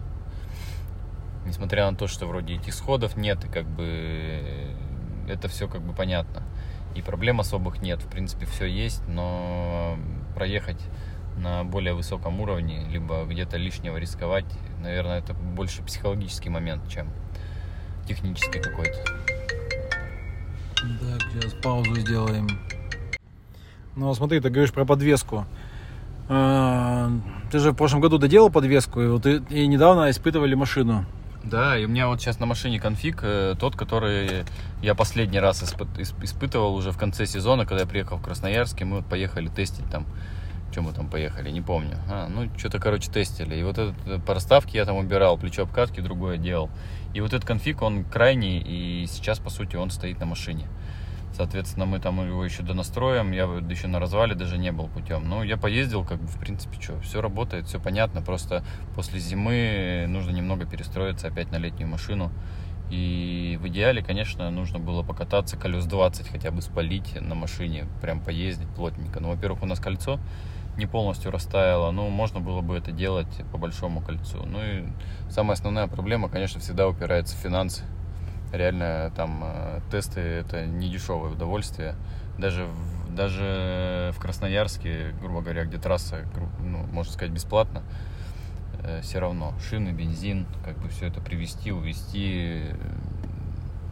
Несмотря 1.44 1.90
на 1.90 1.96
то, 1.96 2.06
что 2.06 2.26
вроде 2.26 2.54
этих 2.54 2.74
сходов 2.74 3.16
нет, 3.16 3.44
и 3.44 3.48
как 3.48 3.66
бы 3.66 4.76
это 5.28 5.48
все 5.48 5.66
как 5.66 5.82
бы 5.82 5.94
понятно. 5.94 6.44
И 6.94 7.02
проблем 7.02 7.40
особых 7.40 7.82
нет, 7.82 8.00
в 8.02 8.08
принципе, 8.08 8.46
все 8.46 8.66
есть, 8.66 9.06
но 9.08 9.96
проехать 10.36 10.80
на 11.36 11.64
более 11.64 11.94
высоком 11.94 12.40
уровне, 12.40 12.86
либо 12.88 13.24
где-то 13.24 13.56
лишнего 13.56 13.96
рисковать. 13.96 14.46
Наверное, 14.80 15.18
это 15.18 15.34
больше 15.34 15.82
психологический 15.82 16.50
момент, 16.50 16.88
чем 16.88 17.08
технический 18.06 18.60
какой-то. 18.60 19.39
Так, 20.80 21.22
сейчас 21.32 21.52
паузу 21.62 21.94
сделаем. 21.96 22.48
Ну, 23.96 24.14
смотри, 24.14 24.40
ты 24.40 24.48
говоришь 24.50 24.72
про 24.72 24.84
подвеску. 24.84 25.44
А, 26.28 27.10
Ты 27.50 27.58
же 27.58 27.72
в 27.72 27.74
прошлом 27.74 28.00
году 28.00 28.18
доделал 28.18 28.50
подвеску, 28.50 29.00
и, 29.02 29.08
вот 29.08 29.26
и, 29.26 29.42
и 29.50 29.66
недавно 29.66 30.10
испытывали 30.10 30.54
машину. 30.54 31.04
Да, 31.42 31.76
и 31.76 31.84
у 31.86 31.88
меня 31.88 32.06
вот 32.08 32.20
сейчас 32.20 32.38
на 32.38 32.46
машине 32.46 32.78
конфиг 32.78 33.20
э, 33.22 33.54
тот, 33.58 33.74
который 33.74 34.44
я 34.82 34.94
последний 34.94 35.40
раз 35.40 35.62
испы- 35.62 35.88
исп- 35.98 36.22
испытывал 36.22 36.74
уже 36.74 36.92
в 36.92 36.98
конце 36.98 37.26
сезона, 37.26 37.64
когда 37.66 37.82
я 37.82 37.88
приехал 37.88 38.18
в 38.18 38.22
Красноярск, 38.22 38.80
и 38.82 38.84
мы 38.84 38.98
вот 38.98 39.06
поехали 39.06 39.48
тестить 39.48 39.88
там. 39.90 40.06
Чем 40.72 40.84
мы 40.84 40.92
там 40.92 41.08
поехали, 41.08 41.50
не 41.50 41.60
помню. 41.62 41.96
А, 42.08 42.28
ну, 42.28 42.48
что-то, 42.56 42.78
короче, 42.78 43.10
тестили. 43.10 43.56
И 43.56 43.62
вот 43.64 43.78
этот 43.78 43.94
э, 44.06 44.18
по 44.20 44.34
расставке 44.34 44.78
я 44.78 44.84
там 44.84 44.96
убирал, 44.96 45.36
плечо 45.36 45.62
обкатки 45.64 46.00
другое 46.00 46.36
делал. 46.36 46.70
И 47.14 47.20
вот 47.20 47.32
этот 47.32 47.44
конфиг, 47.44 47.82
он 47.82 48.04
крайний, 48.04 48.58
и 48.58 49.06
сейчас, 49.06 49.38
по 49.38 49.50
сути, 49.50 49.76
он 49.76 49.90
стоит 49.90 50.20
на 50.20 50.26
машине. 50.26 50.68
Соответственно, 51.32 51.86
мы 51.86 52.00
там 52.00 52.24
его 52.26 52.44
еще 52.44 52.62
донастроим. 52.62 53.32
Я 53.32 53.44
еще 53.44 53.86
на 53.86 53.98
развале 53.98 54.34
даже 54.34 54.58
не 54.58 54.72
был 54.72 54.88
путем. 54.88 55.28
Ну, 55.28 55.42
я 55.42 55.56
поездил, 55.56 56.04
как 56.04 56.20
бы, 56.20 56.26
в 56.26 56.38
принципе, 56.38 56.80
что, 56.80 57.00
все 57.00 57.20
работает, 57.20 57.66
все 57.66 57.80
понятно. 57.80 58.20
Просто 58.20 58.64
после 58.94 59.20
зимы 59.20 60.06
нужно 60.08 60.30
немного 60.30 60.66
перестроиться 60.66 61.28
опять 61.28 61.50
на 61.50 61.56
летнюю 61.56 61.88
машину. 61.88 62.30
И 62.90 63.56
в 63.62 63.68
идеале, 63.68 64.02
конечно, 64.02 64.50
нужно 64.50 64.80
было 64.80 65.04
покататься 65.04 65.56
колес 65.56 65.86
20, 65.86 66.28
хотя 66.28 66.50
бы 66.50 66.60
спалить 66.60 67.20
на 67.20 67.36
машине, 67.36 67.86
прям 68.02 68.20
поездить 68.20 68.68
плотненько. 68.70 69.20
Ну, 69.20 69.28
во-первых, 69.30 69.62
у 69.62 69.66
нас 69.66 69.78
кольцо 69.78 70.18
не 70.76 70.86
полностью 70.86 71.30
растаяло, 71.30 71.90
но 71.90 72.08
можно 72.08 72.40
было 72.40 72.60
бы 72.60 72.76
это 72.76 72.92
делать 72.92 73.42
по 73.52 73.58
большому 73.58 74.00
кольцу. 74.00 74.44
Ну 74.46 74.58
и 74.62 74.84
самая 75.30 75.54
основная 75.54 75.86
проблема, 75.86 76.28
конечно, 76.28 76.60
всегда 76.60 76.88
упирается 76.88 77.36
в 77.36 77.40
финансы. 77.40 77.84
Реально 78.52 79.12
там 79.14 79.42
э, 79.44 79.80
тесты 79.90 80.20
это 80.20 80.66
не 80.66 80.88
дешевое 80.88 81.30
удовольствие. 81.30 81.94
Даже 82.38 82.66
в, 82.66 83.14
даже 83.14 84.12
в 84.16 84.20
Красноярске, 84.20 85.14
грубо 85.20 85.42
говоря, 85.42 85.64
где 85.64 85.78
трасса, 85.78 86.24
ну, 86.60 86.86
можно 86.86 87.12
сказать, 87.12 87.32
бесплатно, 87.32 87.82
все 89.02 89.18
равно 89.18 89.52
шины, 89.68 89.90
бензин, 89.90 90.46
как 90.64 90.78
бы 90.78 90.88
все 90.88 91.06
это 91.06 91.20
привезти, 91.20 91.72
увезти, 91.72 92.62
э, 92.64 92.74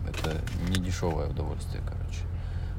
это 0.09 0.37
не 0.69 0.83
дешевое 0.83 1.29
удовольствие, 1.29 1.83
короче. 1.87 2.21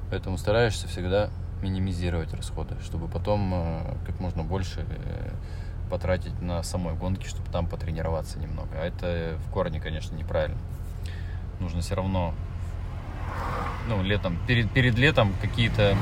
Поэтому 0.09 0.37
стараешься 0.37 0.87
всегда 0.87 1.29
минимизировать 1.61 2.33
расходы, 2.33 2.75
чтобы 2.83 3.07
потом 3.07 3.51
э, 3.53 3.95
как 4.05 4.19
можно 4.19 4.43
больше 4.43 4.85
э, 4.87 5.31
потратить 5.89 6.39
на 6.41 6.63
самой 6.63 6.93
гонке, 6.93 7.27
чтобы 7.27 7.49
там 7.51 7.67
потренироваться 7.67 8.39
немного. 8.39 8.69
А 8.73 8.85
это 8.85 9.37
в 9.45 9.51
корне, 9.51 9.79
конечно, 9.79 10.15
неправильно. 10.15 10.57
Нужно 11.59 11.81
все 11.81 11.95
равно, 11.95 12.33
ну, 13.87 14.01
летом, 14.03 14.37
перед, 14.47 14.71
перед 14.71 14.97
летом 14.97 15.33
какие-то 15.41 15.97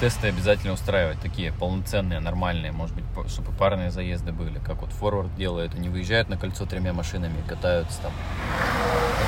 тесты 0.00 0.26
обязательно 0.26 0.72
устраивать, 0.72 1.20
такие 1.20 1.52
полноценные, 1.52 2.18
нормальные, 2.18 2.72
может 2.72 2.96
быть, 2.96 3.04
чтобы 3.30 3.52
парные 3.52 3.92
заезды 3.92 4.32
были, 4.32 4.58
как 4.58 4.80
вот 4.80 4.90
форвард 4.90 5.32
делает, 5.36 5.76
они 5.76 5.88
выезжают 5.88 6.28
на 6.28 6.36
кольцо 6.36 6.66
тремя 6.66 6.92
машинами, 6.92 7.36
катаются 7.46 8.02
там. 8.02 8.12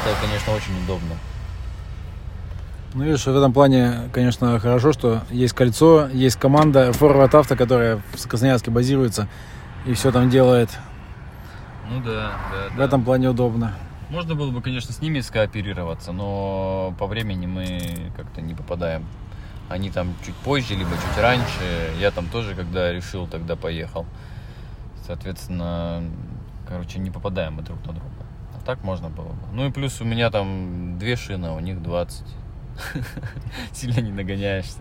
Это, 0.02 0.20
конечно, 0.20 0.52
очень 0.52 0.76
удобно. 0.82 1.14
Ну, 2.94 3.02
видишь, 3.02 3.24
в 3.26 3.36
этом 3.36 3.52
плане, 3.52 4.08
конечно, 4.12 4.60
хорошо, 4.60 4.92
что 4.92 5.22
есть 5.28 5.52
кольцо, 5.52 6.08
есть 6.12 6.36
команда 6.36 6.90
Forward 6.90 7.28
Auto, 7.32 7.56
которая 7.56 8.00
в 8.12 8.28
Красноярске 8.28 8.70
базируется 8.70 9.26
и 9.84 9.94
все 9.94 10.12
там 10.12 10.30
делает. 10.30 10.70
Ну 11.90 12.00
да, 12.04 12.34
да, 12.52 12.76
В 12.76 12.80
этом 12.80 13.02
плане 13.02 13.30
удобно. 13.30 13.74
Можно 14.10 14.36
было 14.36 14.52
бы, 14.52 14.62
конечно, 14.62 14.92
с 14.92 15.00
ними 15.02 15.18
скооперироваться, 15.18 16.12
но 16.12 16.94
по 16.96 17.06
времени 17.06 17.46
мы 17.46 18.12
как-то 18.16 18.40
не 18.40 18.54
попадаем. 18.54 19.04
Они 19.68 19.90
там 19.90 20.14
чуть 20.24 20.36
позже, 20.36 20.76
либо 20.76 20.90
чуть 20.90 21.20
раньше. 21.20 21.90
Я 21.98 22.12
там 22.12 22.26
тоже, 22.28 22.54
когда 22.54 22.92
решил, 22.92 23.26
тогда 23.26 23.56
поехал. 23.56 24.06
Соответственно, 25.04 26.04
короче, 26.68 27.00
не 27.00 27.10
попадаем 27.10 27.54
мы 27.54 27.62
друг 27.62 27.78
на 27.86 27.92
друга. 27.92 28.08
А 28.56 28.64
так 28.64 28.84
можно 28.84 29.08
было 29.08 29.30
бы. 29.30 29.46
Ну 29.52 29.66
и 29.66 29.72
плюс 29.72 30.00
у 30.00 30.04
меня 30.04 30.30
там 30.30 30.96
две 30.96 31.16
шины, 31.16 31.46
а 31.46 31.54
у 31.54 31.60
них 31.60 31.82
20. 31.82 32.24
Сильно 33.72 34.00
не 34.00 34.12
нагоняешься. 34.12 34.78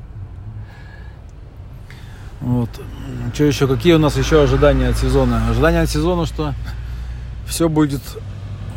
Вот. 2.41 2.69
Что 3.33 3.43
еще? 3.45 3.67
Какие 3.67 3.93
у 3.93 3.99
нас 3.99 4.17
еще 4.17 4.43
ожидания 4.43 4.89
от 4.89 4.97
сезона? 4.97 5.49
Ожидания 5.49 5.81
от 5.81 5.89
сезона, 5.89 6.25
что 6.25 6.53
все 7.47 7.69
будет 7.69 8.01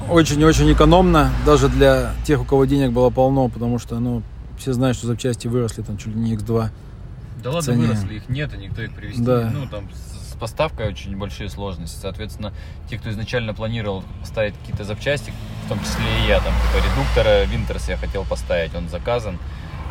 очень-очень 0.09 0.73
экономно, 0.73 1.31
даже 1.45 1.69
для 1.69 2.13
тех, 2.25 2.41
у 2.41 2.45
кого 2.45 2.65
денег 2.65 2.93
было 2.93 3.11
полно, 3.11 3.49
потому 3.49 3.79
что, 3.79 3.99
ну, 3.99 4.23
все 4.57 4.73
знают, 4.73 4.97
что 4.97 5.07
запчасти 5.09 5.49
выросли 5.49 5.83
там 5.83 5.99
чуть 5.99 6.15
ли 6.15 6.21
не 6.21 6.37
X2. 6.37 6.69
Да 7.43 7.51
ладно, 7.51 7.63
цене. 7.63 7.87
выросли, 7.87 8.15
их 8.15 8.29
нет, 8.29 8.55
и 8.55 8.57
никто 8.57 8.83
их 8.83 8.93
привезти 8.95 9.23
Да. 9.23 9.51
Ну, 9.53 9.67
там 9.67 9.89
поставкой 10.39 10.89
очень 10.89 11.17
большие 11.17 11.49
сложности. 11.51 11.99
Соответственно, 12.01 12.53
те, 12.89 12.99
кто 12.99 13.11
изначально 13.11 13.55
планировал 13.55 14.05
поставить 14.21 14.55
какие-то 14.61 14.85
запчасти, 14.85 15.33
в 15.65 15.69
том 15.69 15.81
числе 15.81 16.05
и 16.23 16.29
я, 16.29 16.41
там, 16.41 16.53
типа 16.55 16.85
редуктора 16.85 17.45
Винтерс 17.45 17.89
я 17.89 17.97
хотел 17.97 18.25
поставить, 18.25 18.75
он 18.75 18.89
заказан. 18.89 19.39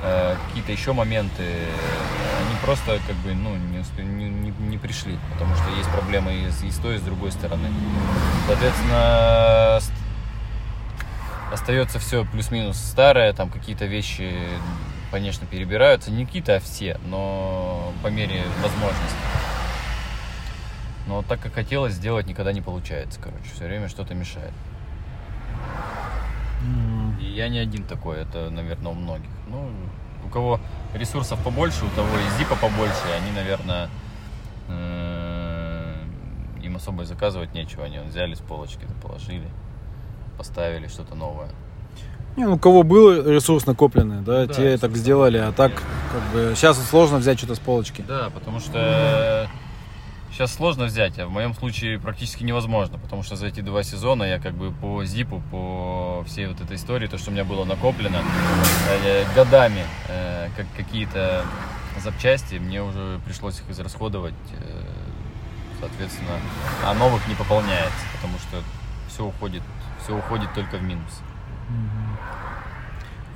Э, 0.04 0.36
какие-то 0.48 0.72
еще 0.72 0.94
моменты, 0.94 1.42
они 1.42 2.56
просто 2.64 3.00
как 3.08 3.16
бы, 3.18 3.34
ну, 3.34 3.56
не, 3.56 3.84
не, 4.04 4.54
не- 4.70 4.78
пришли, 4.78 5.18
потому 5.34 5.56
что 5.56 5.70
есть 5.76 5.90
проблемы 5.90 6.34
и 6.34 6.52
с, 6.52 6.64
и 6.64 6.70
с 6.70 6.78
той, 6.78 6.96
и 6.96 7.00
с 7.00 7.02
другой 7.02 7.32
стороны. 7.32 7.70
Соответственно, 8.46 9.80
остается 11.52 11.98
все 11.98 12.24
плюс-минус 12.26 12.78
старое, 12.78 13.34
там 13.34 13.50
какие-то 13.50 13.86
вещи, 13.86 14.32
конечно, 15.12 15.48
перебираются, 15.48 16.12
не 16.12 16.26
какие-то, 16.26 16.58
а 16.58 16.60
все, 16.60 17.00
но 17.08 17.92
по 18.04 18.08
мере 18.08 18.44
возможности. 18.62 19.18
Но 21.08 21.22
так 21.22 21.40
как 21.40 21.54
хотелось 21.54 21.94
сделать, 21.94 22.28
никогда 22.28 22.52
не 22.52 22.62
получается, 22.62 23.20
короче, 23.22 23.46
все 23.54 23.66
время 23.66 23.90
что-то 23.90 24.16
мешает. 24.16 24.54
И 27.22 27.26
я 27.26 27.48
не 27.48 27.60
один 27.60 27.84
такой, 27.84 28.18
это, 28.18 28.50
наверное, 28.50 28.92
у 28.92 28.96
многих. 28.96 29.30
Ну, 29.48 29.70
у 30.26 30.30
кого 30.30 30.60
ресурсов 30.94 31.40
побольше, 31.44 31.86
у 31.86 31.90
того 31.90 32.08
и 32.08 32.40
зипа 32.40 32.56
побольше, 32.56 33.04
они, 33.16 33.32
наверное, 33.32 33.90
э, 34.68 35.96
им 36.64 36.76
особо 36.76 37.04
и 37.04 37.06
заказывать 37.06 37.54
нечего. 37.54 37.84
Они 37.84 38.00
взяли 38.00 38.34
с 38.34 38.40
полочки, 38.40 38.88
положили, 39.04 39.48
поставили 40.38 40.88
что-то 40.88 41.14
новое. 41.14 41.50
Не, 42.36 42.46
ну, 42.46 42.56
у 42.56 42.60
кого 42.60 42.84
был 42.84 43.30
ресурс 43.30 43.66
накопленный, 43.66 44.22
да, 44.22 44.46
Да, 44.46 44.54
те 44.54 44.78
так 44.78 44.98
сделали, 44.98 45.38
а 45.38 45.54
так, 45.54 45.72
как 46.12 46.22
бы, 46.34 46.54
сейчас 46.56 46.84
сложно 46.90 47.18
взять 47.18 47.38
что-то 47.38 47.56
с 47.56 47.60
полочки. 47.60 48.04
Да, 48.06 48.30
потому 48.34 48.60
что 48.60 49.50
сейчас 50.36 50.54
сложно 50.54 50.86
взять, 50.86 51.18
а 51.18 51.28
в 51.28 51.32
моем 51.32 51.54
случае 51.54 51.98
практически 51.98 52.44
невозможно, 52.44 52.98
потому 52.98 53.24
что 53.24 53.38
за 53.38 53.48
эти 53.48 53.62
два 53.62 53.84
сезона 53.84 54.24
я 54.24 54.38
как 54.38 54.54
бы 54.54 54.72
по 54.72 55.06
зипу, 55.06 55.42
по 55.50 56.26
всей 56.28 56.48
вот 56.48 56.60
этой 56.60 56.76
истории, 56.76 57.08
то, 57.08 57.18
что 57.18 57.30
у 57.30 57.34
меня 57.34 57.46
было 57.46 57.64
накоплено 57.64 58.22
э, 59.06 59.24
годами, 59.34 59.86
э, 60.10 60.50
как 60.58 60.66
какие-то 60.76 61.46
запчасти, 62.04 62.56
мне 62.56 62.84
уже 62.84 63.22
пришлось 63.26 63.62
их 63.62 63.70
израсходовать, 63.70 64.34
э, 64.60 64.82
соответственно, 65.80 66.38
а 66.84 66.94
новых 66.94 67.26
не 67.30 67.36
пополняется, 67.36 68.06
потому 68.16 68.38
что 68.40 68.62
все 69.08 69.26
уходит, 69.26 69.64
все 70.04 70.18
уходит 70.18 70.54
только 70.54 70.76
в 70.76 70.84
минус. 70.84 71.22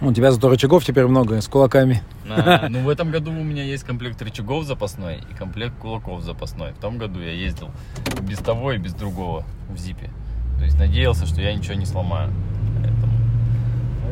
У 0.01 0.13
тебя 0.13 0.32
зато 0.32 0.48
рычагов 0.48 0.86
теперь 0.86 1.06
много, 1.08 1.41
с 1.41 1.48
кулаками. 1.48 2.01
А, 2.29 2.70
ну, 2.70 2.84
в 2.84 2.89
этом 2.89 3.12
году 3.12 3.32
у 3.32 3.44
меня 3.44 3.63
есть 3.63 3.84
комплект 3.84 4.22
рычагов 4.22 4.63
запасной 4.63 5.20
и 5.29 5.34
комплект 5.34 5.75
кулаков 5.77 6.24
запасной. 6.24 6.72
В 6.72 6.77
том 6.77 6.98
году 6.98 7.20
я 7.20 7.34
ездил 7.34 7.70
без 8.22 8.38
того 8.38 8.72
и 8.72 8.77
без 8.77 8.94
другого 8.94 9.44
в 9.70 9.77
зипе. 9.77 10.10
То 10.58 10.63
есть 10.63 10.79
надеялся, 10.79 11.25
что 11.25 11.41
я 11.41 11.53
ничего 11.53 11.74
не 11.74 11.86
сломаю. 11.86 12.32
Поэтому, 12.82 13.13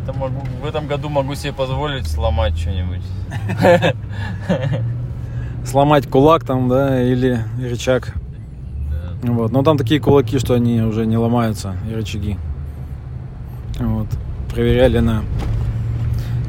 это 0.02 0.14
могу, 0.14 0.46
в 0.62 0.66
этом 0.66 0.88
году 0.88 1.08
могу 1.08 1.36
себе 1.36 1.54
позволить 1.54 2.08
сломать 2.08 2.58
что-нибудь. 2.58 3.04
Сломать 5.66 6.10
кулак 6.10 6.44
там, 6.44 6.68
да, 6.68 7.02
или 7.02 7.40
рычаг. 7.62 8.14
Да. 9.24 9.32
Вот. 9.32 9.52
Но 9.52 9.64
там 9.64 9.78
такие 9.78 10.02
кулаки, 10.02 10.38
что 10.40 10.54
они 10.54 10.82
уже 10.82 11.06
не 11.06 11.18
ломаются, 11.18 11.78
и 11.90 11.94
рычаги. 11.94 12.38
Вот. 13.80 14.08
Проверяли 14.54 15.00
на... 15.00 15.24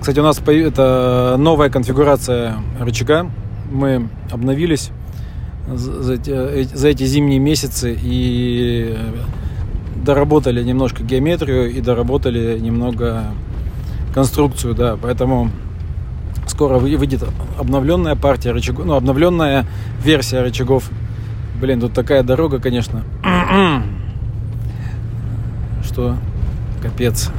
Кстати, 0.00 0.20
у 0.20 0.22
нас 0.22 0.40
это 0.46 1.36
новая 1.38 1.70
конфигурация 1.70 2.54
рычага. 2.80 3.30
Мы 3.70 4.08
обновились 4.30 4.90
за 5.72 6.14
эти, 6.14 6.30
э, 6.30 6.64
за 6.64 6.88
эти 6.88 7.04
зимние 7.04 7.38
месяцы 7.38 7.96
и 8.00 8.96
доработали 9.96 10.62
немножко 10.62 11.02
геометрию 11.02 11.70
и 11.70 11.80
доработали 11.80 12.58
немного 12.58 13.24
конструкцию, 14.14 14.74
да. 14.74 14.96
Поэтому 15.00 15.50
Скоро 16.46 16.78
вы- 16.78 16.96
выйдет 16.96 17.22
обновленная 17.58 18.16
партия 18.16 18.52
рычагов, 18.52 18.86
ну, 18.86 18.94
обновленная 18.94 19.66
версия 20.02 20.40
рычагов. 20.40 20.90
Блин, 21.60 21.78
тут 21.78 21.92
такая 21.92 22.22
дорога, 22.22 22.58
конечно. 22.58 23.02
Что? 25.84 26.16
Капец. 26.82 27.30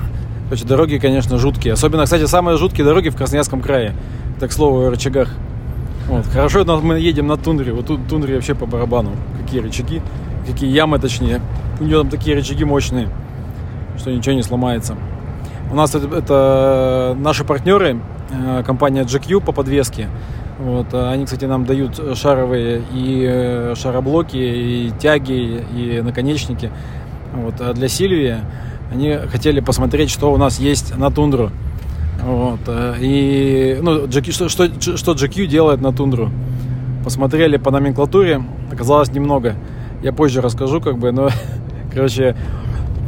Короче, 0.50 0.66
дороги, 0.66 0.98
конечно, 0.98 1.38
жуткие. 1.38 1.74
Особенно, 1.74 2.06
кстати, 2.06 2.26
самые 2.26 2.58
жуткие 2.58 2.84
дороги 2.84 3.10
в 3.10 3.16
Красноярском 3.16 3.62
крае. 3.62 3.94
Так, 4.40 4.50
к 4.50 4.54
слову, 4.54 4.82
о 4.82 4.90
рычагах. 4.90 5.30
Вот. 6.08 6.26
Хорошо, 6.26 6.64
но 6.64 6.82
мы 6.82 7.00
едем 7.00 7.28
на 7.28 7.38
тундре. 7.38 7.72
Вот 7.72 7.86
тут 7.86 8.08
тундре 8.08 8.34
вообще 8.34 8.56
по 8.56 8.66
барабану. 8.66 9.12
Какие 9.40 9.62
рычаги, 9.62 10.02
какие 10.48 10.72
ямы 10.72 10.98
точнее. 10.98 11.40
У 11.80 11.84
нее 11.84 12.00
там 12.00 12.10
такие 12.10 12.36
рычаги 12.36 12.64
мощные, 12.64 13.10
что 14.00 14.12
ничего 14.12 14.34
не 14.34 14.42
сломается. 14.42 14.96
У 15.72 15.76
нас 15.76 15.94
это, 15.94 16.18
это 16.18 17.16
наши 17.20 17.46
партнеры, 17.46 18.02
э, 18.32 18.64
компания 18.66 19.04
GQ 19.04 19.42
по 19.42 19.52
подвеске. 19.52 20.08
Вот, 20.58 20.96
они, 20.96 21.26
кстати, 21.26 21.46
нам 21.46 21.64
дают 21.66 22.18
шаровые 22.18 22.82
и 22.92 23.24
э, 23.30 23.76
шароблоки, 23.78 24.38
и 24.38 24.92
тяги, 25.00 25.64
и 25.76 26.02
наконечники. 26.04 26.72
Вот, 27.36 27.62
а 27.62 27.74
для 27.74 27.88
Сильвии 27.88 28.38
они 28.92 29.18
хотели 29.32 29.60
посмотреть, 29.60 30.10
что 30.10 30.32
у 30.32 30.38
нас 30.38 30.60
есть 30.60 30.96
на 30.98 31.12
тундру. 31.12 31.52
Вот, 32.24 32.60
э, 32.68 32.96
и 33.00 33.80
ну, 33.82 34.06
GQ, 34.06 34.32
что, 34.32 34.50
что, 34.50 34.98
что 34.98 35.12
GQ 35.14 35.46
делает 35.46 35.82
на 35.82 35.94
тундру. 35.94 36.32
Посмотрели 37.04 37.58
по 37.58 37.72
номенклатуре, 37.72 38.44
оказалось 38.72 39.12
немного. 39.12 39.56
Я 40.04 40.12
позже 40.12 40.42
расскажу, 40.42 40.82
как 40.82 40.98
бы, 40.98 41.12
но, 41.12 41.30
короче, 41.94 42.36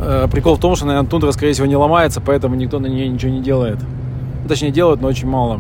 э, 0.02 0.28
прикол 0.32 0.56
в 0.56 0.60
том, 0.60 0.76
что, 0.76 0.86
наверное, 0.86 1.10
тундра, 1.10 1.32
скорее 1.32 1.54
всего, 1.54 1.68
не 1.68 1.76
ломается, 1.76 2.22
поэтому 2.22 2.56
никто 2.56 2.80
на 2.80 2.88
ней 2.88 3.10
ничего 3.10 3.32
не 3.32 3.42
делает. 3.42 3.80
Точнее, 4.48 4.72
делают, 4.72 5.02
но 5.02 5.08
очень 5.08 5.28
мало. 5.28 5.60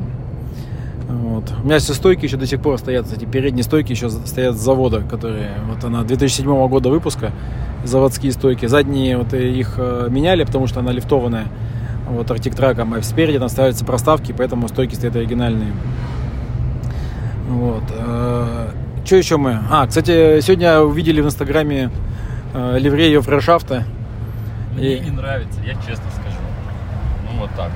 Вот. 1.11 1.43
У 1.61 1.65
меня 1.65 1.79
все 1.79 1.93
стойки 1.93 2.23
еще 2.25 2.37
до 2.37 2.47
сих 2.47 2.61
пор 2.61 2.77
стоят, 2.77 3.05
кстати, 3.05 3.25
передние 3.25 3.63
стойки 3.63 3.91
еще 3.91 4.09
стоят 4.09 4.55
с 4.55 4.59
завода, 4.59 5.01
которые, 5.01 5.51
вот 5.67 5.83
она 5.83 6.03
2007 6.03 6.67
года 6.69 6.89
выпуска, 6.89 7.31
заводские 7.83 8.31
стойки. 8.31 8.65
Задние 8.65 9.17
вот 9.17 9.33
их 9.33 9.75
э, 9.77 10.07
меняли, 10.09 10.45
потому 10.45 10.67
что 10.67 10.79
она 10.79 10.91
лифтованная, 10.91 11.47
вот 12.09 12.29
Arctic 12.31 12.55
траком, 12.55 12.93
а 12.93 13.01
спереди 13.01 13.39
там 13.39 13.49
ставятся 13.49 13.83
проставки, 13.83 14.33
поэтому 14.37 14.67
стойки 14.69 14.95
стоят 14.95 15.15
оригинальные. 15.17 15.73
Вот. 17.49 17.83
Что 19.03 19.15
еще 19.17 19.35
мы? 19.37 19.59
А, 19.69 19.87
кстати, 19.87 20.39
сегодня 20.41 20.79
увидели 20.79 21.19
в 21.21 21.25
инстаграме 21.25 21.89
э, 22.53 22.77
ливрею 22.79 23.21
фрешафта. 23.21 23.83
Мне 24.75 24.95
И- 24.95 24.99
не 25.01 25.09
нравится, 25.11 25.59
я 25.65 25.73
честно 25.73 26.05
скажу. 26.11 26.37
Ну 27.29 27.41
вот 27.41 27.49
так. 27.57 27.71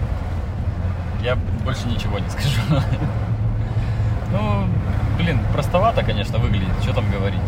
Я 1.23 1.37
больше 1.65 1.87
ничего 1.87 2.19
не 2.19 2.29
скажу. 2.29 2.61
Ну, 4.35 4.65
блин, 5.17 5.39
простовато, 5.53 6.03
конечно, 6.03 6.37
выглядит. 6.39 6.67
Что 6.83 6.93
там 6.93 7.05
говорить? 7.11 7.39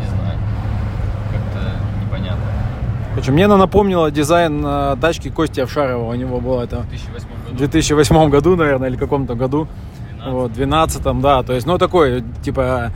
Не 0.00 0.06
знаю. 0.08 0.38
Как-то 1.32 1.70
непонятно. 2.04 2.42
Короче, 3.10 3.32
мне 3.32 3.44
она 3.46 3.56
напомнила 3.56 4.10
дизайн 4.10 4.62
э, 4.64 4.96
тачки 5.00 5.28
Кости 5.30 5.60
Овшарова. 5.60 6.10
У 6.10 6.14
него 6.14 6.40
было 6.40 6.62
это 6.62 6.80
В 6.80 6.88
2008 6.88 7.26
в 7.26 7.44
году. 7.46 7.58
2008 7.58 8.30
году, 8.30 8.56
наверное, 8.56 8.88
или 8.88 8.96
каком-то 8.96 9.34
году. 9.34 9.68
12. 10.16 10.32
Вот, 10.32 10.52
12 10.52 11.20
да. 11.20 11.42
То 11.42 11.52
есть, 11.52 11.66
ну, 11.66 11.78
такой, 11.78 12.24
типа, 12.42 12.90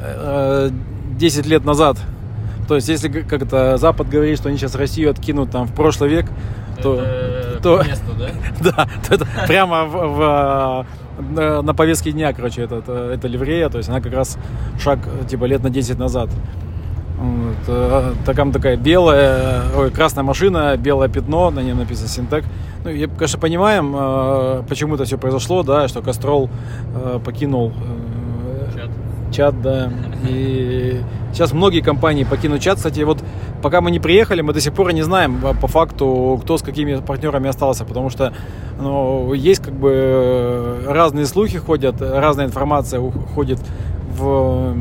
э, 0.00 0.70
10 1.18 1.46
лет 1.46 1.64
назад. 1.64 1.96
То 2.68 2.74
есть, 2.74 2.88
если 2.88 3.08
как-то 3.08 3.76
Запад 3.76 4.08
говорит, 4.08 4.38
что 4.38 4.48
они 4.48 4.58
сейчас 4.58 4.74
Россию 4.74 5.10
откинут 5.10 5.50
там 5.50 5.66
в 5.66 5.72
прошлый 5.72 6.10
век, 6.10 6.26
то, 6.82 6.94
Это 7.00 7.04
то- 7.04 7.35
по 7.66 7.84
месту, 7.84 8.12
да? 8.18 8.86
да, 9.10 9.46
прямо 9.46 9.84
в, 9.84 9.92
в, 9.92 10.86
э, 11.36 11.60
на, 11.62 11.74
повестке 11.74 12.12
дня, 12.12 12.32
короче, 12.32 12.62
это, 12.62 12.76
это, 12.76 12.92
это 12.92 13.28
ливрея, 13.28 13.68
то 13.68 13.78
есть 13.78 13.88
она 13.88 14.00
как 14.00 14.12
раз 14.12 14.38
шаг, 14.78 15.00
э, 15.06 15.26
типа, 15.26 15.44
лет 15.44 15.62
на 15.62 15.70
10 15.70 15.98
назад. 15.98 16.30
Вот, 17.18 17.56
э, 17.68 18.12
такая 18.26 18.52
такая 18.52 18.76
белая, 18.76 19.62
ой, 19.76 19.90
красная 19.90 20.22
машина, 20.22 20.76
белое 20.76 21.08
пятно, 21.08 21.50
на 21.50 21.60
ней 21.60 21.72
написано 21.72 22.08
Синтек. 22.08 22.44
Ну, 22.84 22.90
я, 22.90 23.08
конечно, 23.08 23.38
понимаем, 23.38 23.94
э, 23.96 24.62
почему 24.68 24.94
это 24.94 25.04
все 25.04 25.16
произошло, 25.16 25.62
да, 25.62 25.88
что 25.88 26.02
Кастрол 26.02 26.50
э, 26.94 27.18
покинул 27.24 27.72
э, 27.72 28.76
Чат. 28.76 28.90
чат, 29.32 29.62
да. 29.62 29.90
И 30.28 31.00
сейчас 31.36 31.52
многие 31.52 31.82
компании 31.82 32.24
покинут 32.24 32.62
чат. 32.62 32.78
Кстати, 32.78 33.00
вот 33.02 33.22
пока 33.62 33.80
мы 33.80 33.90
не 33.90 34.00
приехали, 34.00 34.40
мы 34.40 34.52
до 34.54 34.60
сих 34.60 34.72
пор 34.72 34.92
не 34.92 35.02
знаем 35.02 35.40
а, 35.44 35.52
по 35.52 35.66
факту, 35.68 36.40
кто 36.42 36.56
с 36.56 36.62
какими 36.62 36.96
партнерами 36.96 37.48
остался, 37.48 37.84
потому 37.84 38.08
что 38.10 38.32
ну, 38.80 39.32
есть 39.34 39.62
как 39.62 39.74
бы 39.74 40.82
разные 40.86 41.26
слухи 41.26 41.58
ходят, 41.58 42.00
разная 42.00 42.46
информация 42.46 43.00
уходит 43.00 43.58
в 44.18 44.74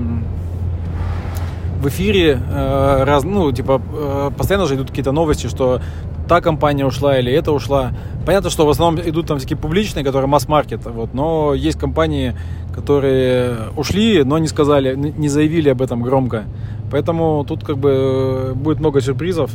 в 1.82 1.88
эфире 1.90 2.40
э, 2.50 3.04
раз, 3.04 3.24
ну, 3.24 3.52
типа, 3.52 3.80
э, 3.94 4.32
постоянно 4.36 4.66
же 4.66 4.74
идут 4.74 4.90
какие-то 4.90 5.12
новости, 5.12 5.46
что 5.46 5.82
та 6.28 6.42
компания 6.42 6.86
ушла 6.86 7.20
или 7.20 7.32
эта 7.32 7.52
ушла. 7.52 7.92
Понятно, 8.26 8.50
что 8.50 8.66
в 8.66 8.70
основном 8.70 9.04
идут 9.08 9.28
там 9.28 9.38
всякие 9.38 9.58
публичные, 9.58 10.04
которые 10.04 10.28
масс-маркет, 10.28 10.86
вот, 10.86 11.14
но 11.14 11.54
есть 11.54 11.80
компании, 11.80 12.36
которые 12.74 13.56
ушли, 13.78 14.24
но 14.24 14.38
не 14.38 14.48
сказали, 14.48 14.96
не 14.96 15.30
заявили 15.30 15.70
об 15.70 15.82
этом 15.82 16.02
громко. 16.02 16.46
Поэтому 16.92 17.46
тут 17.48 17.64
как 17.64 17.78
бы 17.78 17.90
э, 17.92 18.54
будет 18.54 18.80
много 18.80 19.02
сюрпризов. 19.02 19.52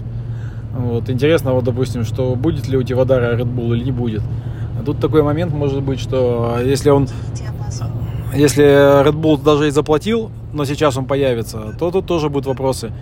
Вот, 0.77 1.11
интересно, 1.11 1.53
вот, 1.53 1.65
допустим, 1.65 2.05
что 2.05 2.35
будет 2.37 2.69
ли 2.69 2.77
у 2.77 2.83
Тивадара 2.83 3.37
Red 3.37 3.53
Bull 3.53 3.77
или 3.77 3.85
не 3.85 3.93
будет. 3.93 4.23
А 4.79 4.85
тут 4.85 5.01
такой 5.01 5.23
момент 5.23 5.53
может 5.53 5.83
быть, 5.83 6.01
что 6.01 6.59
если 6.65 6.91
он 6.91 7.09
если 8.35 8.65
Red 9.05 9.21
Bull 9.21 9.43
даже 9.43 9.67
и 9.67 9.71
заплатил, 9.71 10.31
но 10.53 10.65
сейчас 10.65 10.97
он 10.97 11.05
появится, 11.05 11.75
то 11.79 11.91
тут 11.91 12.07
тоже 12.07 12.29
будут 12.29 12.47
вопросы. 12.47 12.93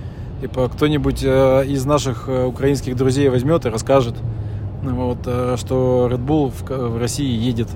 Типа 0.41 0.69
кто-нибудь 0.69 1.23
э, 1.25 1.65
из 1.67 1.85
наших 1.85 2.29
э, 2.29 2.47
украинских 2.47 2.95
друзей 2.97 3.29
возьмет 3.29 3.67
и 3.67 3.71
расскажет, 3.71 4.15
ну, 4.85 4.95
вот, 4.95 5.19
э, 5.27 5.57
что 5.59 6.09
Red 6.11 6.25
Bull 6.25 6.53
в, 6.53 6.99
России 6.99 7.29
едет. 7.29 7.69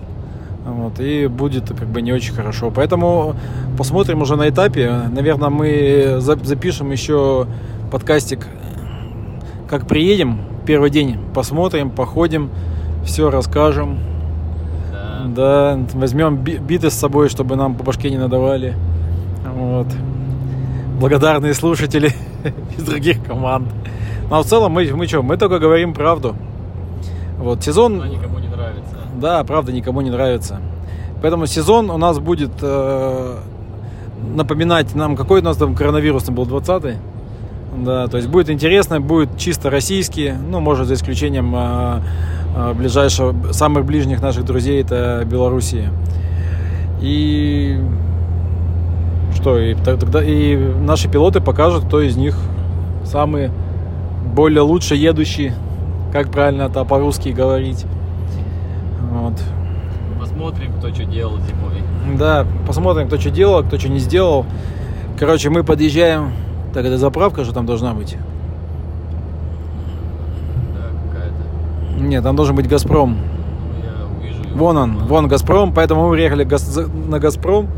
Вот, 0.65 1.01
и 1.01 1.27
будет 1.27 1.69
как 1.71 1.89
бы 1.89 2.01
не 2.03 2.13
очень 2.13 2.35
хорошо. 2.35 2.71
Поэтому 2.73 3.35
посмотрим 3.77 4.23
уже 4.23 4.37
на 4.37 4.49
этапе. 4.49 4.93
Наверное, 5.11 5.49
мы 5.49 6.17
за- 6.21 6.39
запишем 6.45 6.93
еще 6.93 7.49
подкастик, 7.91 8.47
как 9.69 9.89
приедем 9.89 10.39
первый 10.65 10.91
день. 10.91 11.19
Посмотрим, 11.35 11.91
походим, 11.91 12.49
все 13.05 13.29
расскажем. 13.29 13.99
Да. 14.93 15.25
Да, 15.27 15.79
возьмем 15.95 16.37
би- 16.37 16.59
биты 16.59 16.91
с 16.91 16.95
собой, 16.95 17.29
чтобы 17.29 17.57
нам 17.57 17.75
по 17.75 17.83
башке 17.83 18.09
не 18.11 18.19
надавали. 18.19 18.77
Вот. 19.57 19.89
Благодарные 21.03 21.53
слушатели 21.53 22.13
из 22.79 22.85
других 22.85 23.25
команд. 23.25 23.67
Но 24.31 24.41
в 24.41 24.47
целом 24.47 24.71
мы, 24.71 24.89
мы 24.95 25.09
что, 25.09 25.21
мы 25.21 25.37
только 25.37 25.59
говорим 25.59 25.95
правду. 25.95 26.37
Вот, 27.39 27.61
сезон, 27.65 28.01
Она 28.01 28.07
никому 28.07 28.39
не 28.39 28.47
нравится. 28.47 28.97
да, 29.17 29.43
правда 29.43 29.73
никому 29.73 30.01
не 30.01 30.11
нравится. 30.11 30.61
Поэтому 31.21 31.47
сезон 31.47 31.91
у 31.91 31.97
нас 31.97 32.21
будет 32.21 32.53
э, 32.63 33.37
напоминать 34.33 34.95
нам, 34.95 35.17
какой 35.17 35.41
у 35.41 35.43
нас 35.43 35.57
там 35.57 35.75
коронавирусный 35.75 36.33
был, 36.33 36.45
20-й? 36.45 36.95
Да, 37.85 38.07
то 38.07 38.17
есть 38.17 38.29
будет 38.29 38.49
интересно, 38.49 39.01
будет 39.01 39.37
чисто 39.37 39.71
российский, 39.71 40.31
ну, 40.31 40.61
может, 40.61 40.87
за 40.87 40.95
исключением 40.95 41.53
э, 41.57 42.01
э, 42.55 42.75
ближайшего, 42.75 43.53
самых 43.53 43.87
ближних 43.87 44.23
наших 44.23 44.45
друзей, 44.45 44.81
это 44.81 45.25
Белоруссия. 45.27 45.91
И 47.01 47.81
что, 49.43 49.59
и 49.59 49.75
тогда 49.75 50.23
и 50.23 50.57
наши 50.57 51.11
пилоты 51.11 51.41
покажут, 51.41 51.85
кто 51.85 52.01
из 52.01 52.17
них 52.17 52.37
самый 53.05 53.51
более 54.33 54.61
лучше 54.63 54.95
едущий, 54.95 55.53
как 56.13 56.31
правильно 56.31 56.63
это 56.63 56.85
по-русски 56.85 57.31
говорить. 57.31 57.85
Вот. 59.11 59.35
Посмотрим, 60.21 60.73
кто 60.79 60.95
что 60.95 61.05
делал 61.05 61.39
зимой. 61.39 61.83
Да, 62.17 62.47
посмотрим, 62.67 63.09
кто 63.09 63.19
что 63.19 63.31
делал, 63.31 63.65
кто 63.65 63.79
что 63.79 63.89
не 63.89 63.99
сделал. 63.99 64.47
Короче, 65.19 65.51
мы 65.51 65.65
подъезжаем. 65.65 66.33
Так, 66.73 66.85
это 66.85 66.97
заправка 66.97 67.43
же 67.43 67.53
там 67.53 67.67
должна 67.67 67.95
быть? 67.95 68.17
Да, 70.75 70.85
какая-то. 71.11 72.03
Нет, 72.03 72.23
там 72.23 72.37
должен 72.37 72.55
быть 72.55 72.69
Газпром. 72.69 73.19
Ну. 74.53 74.57
Вон 74.57 74.77
он, 74.77 74.99
вон 75.07 75.27
Газпром, 75.27 75.75
поэтому 75.75 76.09
мы 76.09 76.15
приехали 76.15 76.49
на 77.09 77.19
Газпром. 77.19 77.69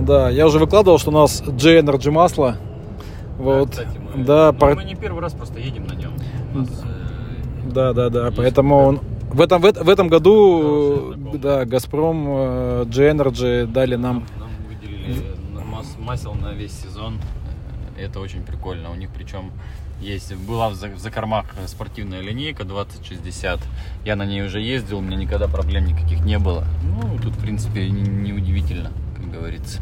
Да, 0.00 0.30
я 0.30 0.46
уже 0.46 0.58
выкладывал, 0.58 0.98
что 0.98 1.10
у 1.10 1.14
нас 1.14 1.42
G-Energy 1.42 2.10
масло. 2.10 2.56
Да, 3.38 3.42
Вот. 3.44 3.70
кстати, 3.70 3.98
мы, 4.14 4.24
Да, 4.24 4.52
ну, 4.52 4.58
пар- 4.58 4.76
мы 4.76 4.84
не 4.84 4.94
первый 4.94 5.20
раз 5.20 5.32
просто 5.34 5.58
едем 5.58 5.86
на 5.86 5.94
нем. 5.94 6.12
Нас, 6.54 6.68
э, 6.84 7.70
да, 7.70 7.92
да, 7.92 8.08
да. 8.08 8.30
Поэтому 8.36 8.76
он 8.78 9.00
в 9.30 9.40
этом, 9.40 9.60
в, 9.62 9.64
в 9.72 9.88
этом 9.88 10.08
году, 10.08 11.14
да, 11.34 11.64
Газпром, 11.64 12.24
э, 12.28 12.84
G-Energy 12.86 13.66
дали 13.66 13.96
нам. 13.96 14.24
нам, 14.38 14.40
нам 14.40 14.50
выделили 14.68 15.34
мас- 15.70 15.96
масел 15.98 16.34
на 16.34 16.52
весь 16.52 16.72
сезон. 16.72 17.18
Это 17.98 18.20
очень 18.20 18.42
прикольно. 18.42 18.90
У 18.90 18.94
них 18.94 19.10
причем 19.14 19.50
есть, 20.00 20.34
была 20.34 20.68
в 20.70 20.74
закормах 20.74 21.46
спортивная 21.66 22.20
линейка 22.20 22.64
2060. 22.64 23.60
Я 24.04 24.16
на 24.16 24.24
ней 24.26 24.42
уже 24.44 24.60
ездил, 24.60 24.98
у 24.98 25.00
меня 25.00 25.16
никогда 25.16 25.46
проблем 25.48 25.84
никаких 25.86 26.24
не 26.24 26.38
было. 26.38 26.64
Ну, 26.82 27.18
тут, 27.22 27.34
в 27.34 27.40
принципе, 27.40 27.88
не, 27.88 28.32
удивительно, 28.32 28.90
как 29.11 29.11
говорится. 29.32 29.80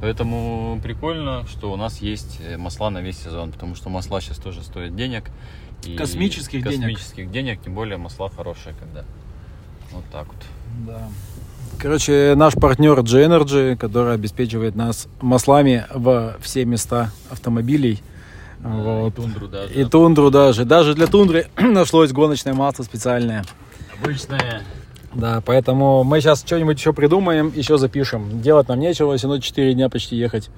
Поэтому 0.00 0.80
прикольно, 0.82 1.46
что 1.46 1.72
у 1.72 1.76
нас 1.76 1.98
есть 1.98 2.40
масла 2.56 2.90
на 2.90 3.00
весь 3.02 3.18
сезон, 3.18 3.52
потому 3.52 3.74
что 3.74 3.90
масла 3.90 4.20
сейчас 4.20 4.38
тоже 4.38 4.62
стоят 4.62 4.96
денег. 4.96 5.24
И 5.84 5.94
космических, 5.94 6.62
денег. 6.62 6.80
Космических 6.80 7.30
денег, 7.30 7.60
тем 7.62 7.74
более 7.74 7.96
масла 7.96 8.30
хорошие, 8.30 8.74
когда. 8.78 9.04
Вот 9.92 10.04
так 10.10 10.26
вот. 10.28 10.42
Да. 10.86 11.08
Короче, 11.78 12.34
наш 12.36 12.54
партнер 12.54 13.00
G-Energy, 13.02 13.76
который 13.76 14.14
обеспечивает 14.14 14.74
нас 14.76 15.08
маслами 15.20 15.86
во 15.92 16.36
все 16.40 16.64
места 16.64 17.10
автомобилей. 17.30 18.02
вот. 18.60 19.12
И 19.12 19.16
тундру 19.16 19.48
даже. 19.48 19.74
И 19.74 19.84
тундру 19.84 20.30
даже. 20.30 20.64
Даже 20.64 20.94
для 20.94 21.06
тундры 21.06 21.48
нашлось 21.58 22.12
гоночное 22.12 22.54
масло 22.54 22.82
специальное. 22.82 23.44
Обычное. 24.00 24.62
Да, 25.14 25.42
поэтому 25.44 26.04
мы 26.04 26.20
сейчас 26.20 26.40
что-нибудь 26.40 26.78
еще 26.78 26.92
придумаем, 26.92 27.52
еще 27.54 27.78
запишем. 27.78 28.40
Делать 28.40 28.68
нам 28.68 28.78
нечего, 28.78 29.16
все 29.16 29.26
равно 29.26 29.40
4 29.40 29.74
дня 29.74 29.88
почти 29.88 30.16
ехать. 30.16 30.50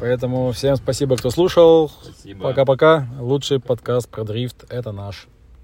Поэтому 0.00 0.52
всем 0.52 0.76
спасибо, 0.76 1.16
кто 1.16 1.30
слушал. 1.30 1.92
Пока-пока. 2.40 3.06
Лучший 3.18 3.60
подкаст 3.60 4.08
про 4.08 4.24
дрифт– 4.24 4.64
это 4.70 4.92
наш. 4.92 5.26